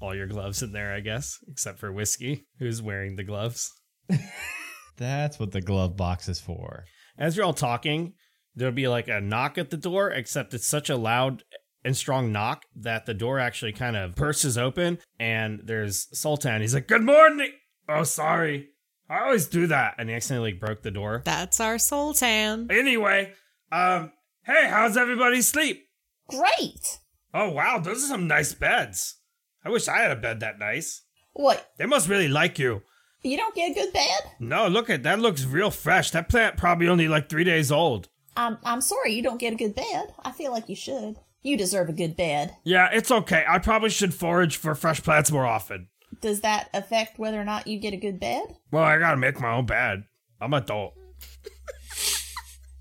[0.00, 3.72] all your gloves in there, I guess, except for whiskey, who's wearing the gloves.
[4.96, 6.84] That's what the glove box is for.
[7.18, 8.14] As you're all talking,
[8.54, 11.42] there'll be like a knock at the door, except it's such a loud
[11.84, 16.60] and strong knock that the door actually kind of bursts open and there's Zoltan.
[16.60, 17.52] He's like, Good morning.
[17.88, 18.68] Oh, sorry.
[19.08, 19.94] I always do that.
[19.98, 21.22] And he accidentally broke the door.
[21.24, 22.70] that's our Zoltan.
[22.70, 23.32] Anyway,
[23.72, 24.12] um,
[24.44, 25.84] hey, how's everybody sleep?
[26.28, 26.98] great.
[27.34, 29.16] Oh wow, those are some nice beds.
[29.64, 31.02] I wish I had a bed that nice.
[31.34, 31.70] What?
[31.78, 32.82] They must really like you.
[33.22, 34.20] You don't get a good bed?
[34.38, 36.10] No, look at that looks real fresh.
[36.10, 38.08] That plant probably only like three days old.
[38.36, 40.12] I'm I'm sorry you don't get a good bed.
[40.24, 41.16] I feel like you should.
[41.42, 42.54] You deserve a good bed.
[42.64, 43.44] Yeah, it's okay.
[43.48, 45.88] I probably should forage for fresh plants more often.
[46.20, 48.56] Does that affect whether or not you get a good bed?
[48.70, 50.04] Well, I gotta make my own bed.
[50.40, 50.94] I'm adult.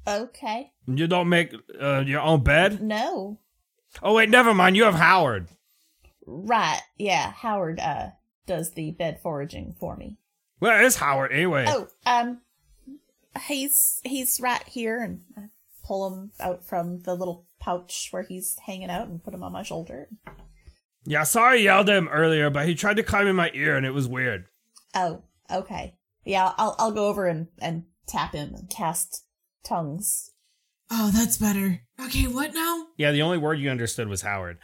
[0.08, 0.72] Okay.
[0.86, 2.82] You don't make uh, your own bed?
[2.82, 3.40] No.
[4.02, 4.78] Oh wait, never mind.
[4.78, 5.50] You have Howard.
[6.26, 6.82] Right.
[6.98, 7.32] Yeah.
[7.32, 8.10] Howard uh
[8.48, 10.18] does the bed foraging for me.
[10.60, 11.66] Where is Howard anyway?
[11.68, 12.42] Oh, um,
[13.48, 15.42] he's he's right here, and I
[15.86, 19.52] pull him out from the little pouch where he's hanging out and put him on
[19.52, 20.10] my shoulder.
[21.08, 23.76] Yeah, sorry I yelled at him earlier, but he tried to climb in my ear
[23.76, 24.46] and it was weird.
[24.94, 25.96] Oh, okay.
[26.26, 29.24] Yeah, I'll I'll go over and and tap him and cast
[29.64, 30.32] tongues
[30.90, 31.82] Oh, that's better.
[32.00, 32.88] Okay, what now?
[32.98, 34.58] Yeah, the only word you understood was Howard.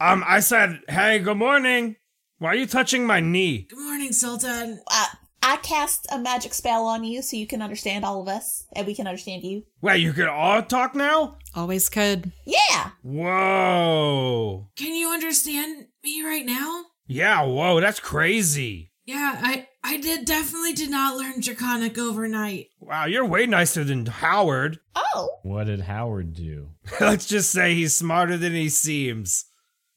[0.00, 1.96] Um, I said, "Hey, good morning."
[2.38, 3.66] Why are you touching my knee?
[3.68, 4.80] Good morning, Zoltan.
[4.88, 5.08] I,
[5.42, 8.86] I cast a magic spell on you so you can understand all of us and
[8.86, 9.64] we can understand you.
[9.80, 11.38] Wait, you can all talk now?
[11.54, 12.30] Always could.
[12.44, 12.90] Yeah.
[13.02, 14.68] Whoa.
[14.76, 16.84] Can you understand me right now?
[17.06, 18.92] Yeah, whoa, that's crazy.
[19.04, 22.68] Yeah, I I did definitely did not learn Draconic overnight.
[22.78, 24.78] Wow, you're way nicer than Howard.
[24.94, 25.38] Oh.
[25.42, 26.68] What did Howard do?
[27.00, 29.46] Let's just say he's smarter than he seems.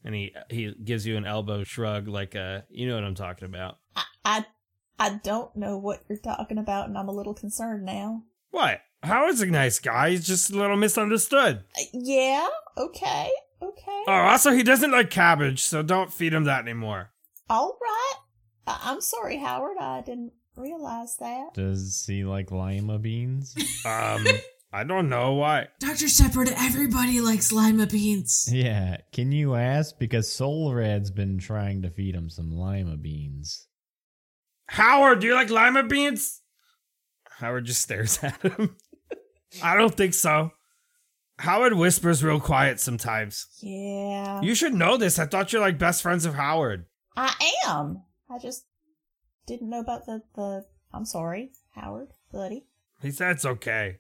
[0.04, 3.46] And he he gives you an elbow shrug like uh you know what I'm talking
[3.46, 3.78] about.
[3.96, 4.46] I, I
[5.00, 8.24] I don't know what you're talking about and I'm a little concerned now.
[8.52, 8.80] What?
[9.02, 10.12] Howard's a nice guy.
[10.12, 11.64] He's just a little misunderstood.
[11.78, 12.48] Uh, yeah.
[12.78, 13.30] Okay.
[13.62, 14.04] Okay.
[14.08, 17.12] Oh, also he doesn't like cabbage, so don't feed him that anymore.
[17.50, 18.14] all right.
[18.68, 19.78] I- I'm sorry, Howard.
[19.80, 21.54] I didn't realize that.
[21.54, 23.56] Does he like lima beans?
[23.86, 24.26] Um
[24.76, 25.68] I don't know why.
[25.80, 26.08] Dr.
[26.08, 28.50] Shepard, everybody likes lima beans.
[28.52, 28.98] yeah.
[29.12, 30.00] Can you ask?
[30.00, 33.68] Because Soul Red's been trying to feed him some lima beans.
[34.68, 36.42] Howard, do you like lima beans?
[37.40, 38.76] Howard just stares at him.
[39.62, 40.52] I don't think so.
[41.40, 43.48] Howard whispers real quiet sometimes.
[43.62, 44.42] Yeah.
[44.42, 45.20] You should know this.
[45.20, 46.86] I thought you're like best friends of Howard.
[47.18, 47.34] I
[47.68, 48.04] am.
[48.30, 48.66] I just
[49.46, 50.66] didn't know about the the.
[50.94, 52.68] I'm sorry, Howard, buddy.
[53.02, 53.98] He said it's okay.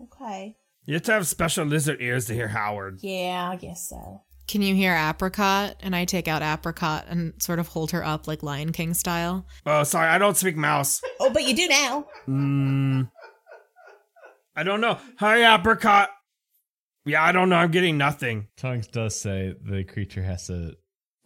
[0.00, 0.56] Okay.
[0.86, 2.98] You have to have special lizard ears to hear Howard.
[3.00, 4.23] Yeah, I guess so.
[4.46, 5.76] Can you hear Apricot?
[5.80, 9.46] And I take out Apricot and sort of hold her up like Lion King style.
[9.64, 11.00] Oh, sorry, I don't speak mouse.
[11.20, 12.06] Oh, but you do now.
[12.28, 13.10] Mm,
[14.56, 14.98] I don't know.
[15.18, 16.10] Hi, apricot.
[17.06, 17.56] Yeah, I don't know.
[17.56, 18.48] I'm getting nothing.
[18.56, 20.76] Tongues does say the creature has to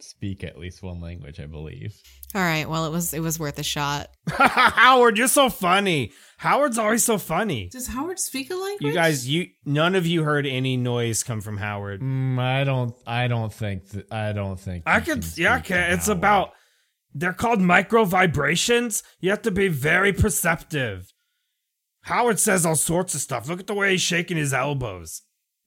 [0.01, 1.95] speak at least one language, I believe.
[2.35, 4.09] All right, well it was it was worth a shot.
[4.29, 6.11] Howard, you're so funny.
[6.37, 7.69] Howard's always so funny.
[7.71, 8.81] Does Howard speak a language?
[8.81, 12.01] You guys, you none of you heard any noise come from Howard.
[12.01, 12.95] Mm, I don't.
[13.05, 13.89] I don't think.
[13.89, 14.83] That, I don't think.
[14.85, 15.93] I could, can yeah, speak to okay.
[15.93, 16.17] It's Howard.
[16.17, 16.51] about.
[17.13, 19.01] They're called micro vibrations.
[19.19, 21.11] You have to be very perceptive.
[22.03, 23.49] Howard says all sorts of stuff.
[23.49, 25.23] Look at the way he's shaking his elbows.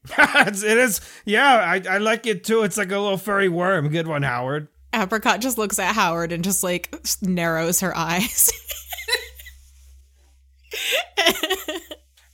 [0.19, 1.55] It's- yeah.
[1.57, 2.63] I, I like it too.
[2.63, 3.89] It's like a little furry worm.
[3.89, 4.69] Good one, Howard.
[4.95, 8.53] Apricot just looks at Howard and just like narrows her eyes.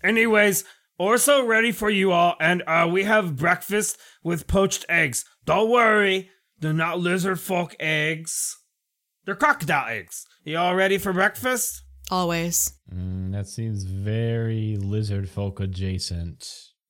[0.02, 0.64] Anyways,
[1.00, 5.24] Orzo ready for you all, and uh, we have breakfast with poached eggs.
[5.44, 8.56] Don't worry, they're not lizard folk eggs.
[9.24, 10.24] They're crocodile eggs.
[10.44, 11.82] You all ready for breakfast?
[12.10, 12.72] Always.
[12.92, 16.48] Mm, that seems very lizard folk adjacent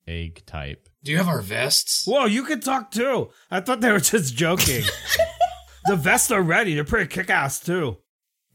[0.09, 0.89] egg type.
[1.03, 2.05] Do you have our vests?
[2.05, 3.29] Whoa, you can talk too.
[3.49, 4.83] I thought they were just joking.
[5.85, 6.75] the vests are ready.
[6.75, 7.97] They're pretty kick ass too.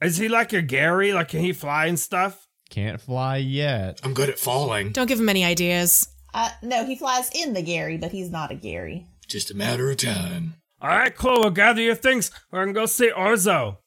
[0.02, 1.12] Is he like a Gary?
[1.12, 2.46] Like, can he fly and stuff?
[2.68, 4.00] Can't fly yet.
[4.02, 4.92] I'm good at falling.
[4.92, 6.08] Don't give him any ideas.
[6.34, 9.06] Uh, no, he flies in the Gary, but he's not a Gary.
[9.28, 10.54] Just a matter of time.
[10.82, 11.40] All right, cool.
[11.40, 12.30] Well, gather your things.
[12.50, 13.78] We're gonna go see Orzo.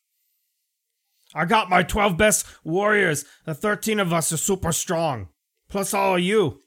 [1.36, 3.26] I got my 12 best warriors.
[3.46, 5.28] The 13 of us are super strong.
[5.70, 6.62] Plus all of you.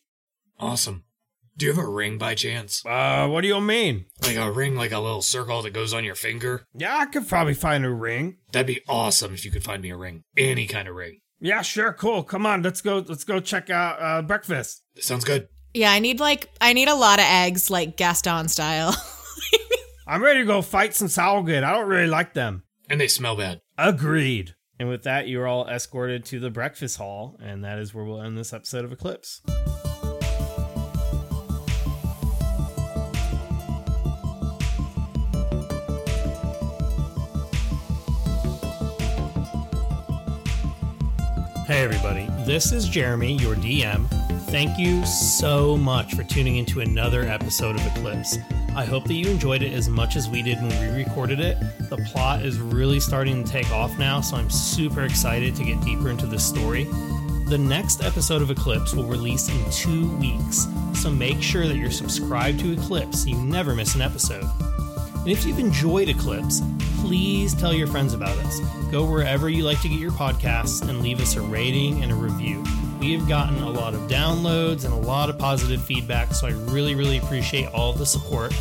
[0.61, 1.05] Awesome.
[1.57, 2.85] Do you have a ring by chance?
[2.87, 4.07] Uh, what do you mean?
[4.23, 6.65] Like a ring, like a little circle that goes on your finger?
[6.75, 8.39] Yeah, I could probably find a ring.
[8.53, 10.25] That'd be awesome if you could find me a ring.
[10.37, 11.21] Any kind of ring.
[11.41, 12.23] Yeah, sure, cool.
[12.23, 13.05] Come on, let's go.
[13.07, 14.83] Let's go check out uh, breakfast.
[15.01, 15.49] Sounds good.
[15.75, 18.95] Yeah, I need like I need a lot of eggs, like Gaston style.
[20.07, 21.63] I'm ready to go fight some Salgid.
[21.63, 22.65] I don't really like them.
[22.89, 23.61] And they smell bad.
[23.79, 24.55] Agreed.
[24.79, 28.23] And with that, you're all escorted to the breakfast hall, and that is where we'll
[28.23, 29.43] end this episode of Eclipse.
[41.71, 42.27] Hey, everybody.
[42.45, 44.09] This is Jeremy, your DM.
[44.51, 48.39] Thank you so much for tuning into another episode of Eclipse.
[48.75, 51.59] I hope that you enjoyed it as much as we did when we recorded it.
[51.89, 55.81] The plot is really starting to take off now, so I'm super excited to get
[55.83, 56.89] deeper into this story.
[57.47, 61.93] The next episode of Eclipse will release in two weeks, so make sure that you're
[61.93, 64.43] subscribed to Eclipse so you never miss an episode.
[65.21, 66.63] And if you've enjoyed Eclipse,
[67.11, 68.61] please tell your friends about us.
[68.93, 72.15] Go wherever you like to get your podcasts and leave us a rating and a
[72.15, 72.63] review.
[73.01, 76.51] We have gotten a lot of downloads and a lot of positive feedback, so I
[76.71, 78.55] really, really appreciate all the support.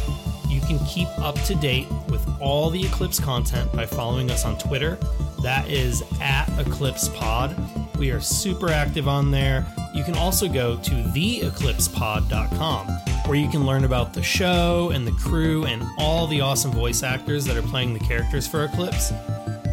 [0.47, 4.57] You can keep up to date with all the Eclipse content by following us on
[4.57, 4.97] Twitter.
[5.43, 7.55] That is at Eclipse Pod.
[7.99, 9.63] We are super active on there.
[9.93, 15.11] You can also go to theeclipsepod.com where you can learn about the show and the
[15.11, 19.11] crew and all the awesome voice actors that are playing the characters for Eclipse.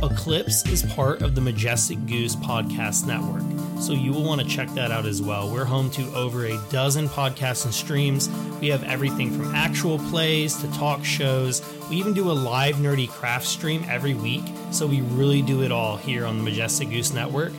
[0.03, 3.43] Eclipse is part of the Majestic Goose Podcast Network.
[3.81, 5.51] so you will want to check that out as well.
[5.51, 8.29] We're home to over a dozen podcasts and streams.
[8.61, 11.63] We have everything from actual plays to talk shows.
[11.89, 15.73] We even do a live nerdy craft stream every week, so we really do it
[15.73, 17.53] all here on the Majestic Goose Network.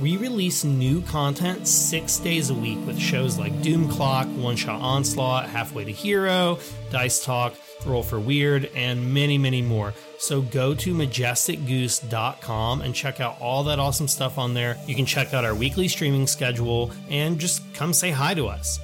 [0.00, 4.80] We release new content six days a week with shows like Doom Clock, One Shot
[4.82, 6.58] Onslaught, Halfway to Hero,
[6.90, 7.54] Dice Talk,
[7.86, 9.94] Roll for Weird, and many, many more.
[10.18, 14.76] So go to majesticgoose.com and check out all that awesome stuff on there.
[14.86, 18.78] You can check out our weekly streaming schedule and just come say hi to us.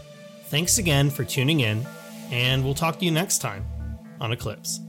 [0.46, 1.86] Thanks again for tuning in,
[2.30, 3.66] and we'll talk to you next time
[4.20, 4.80] on Eclipse.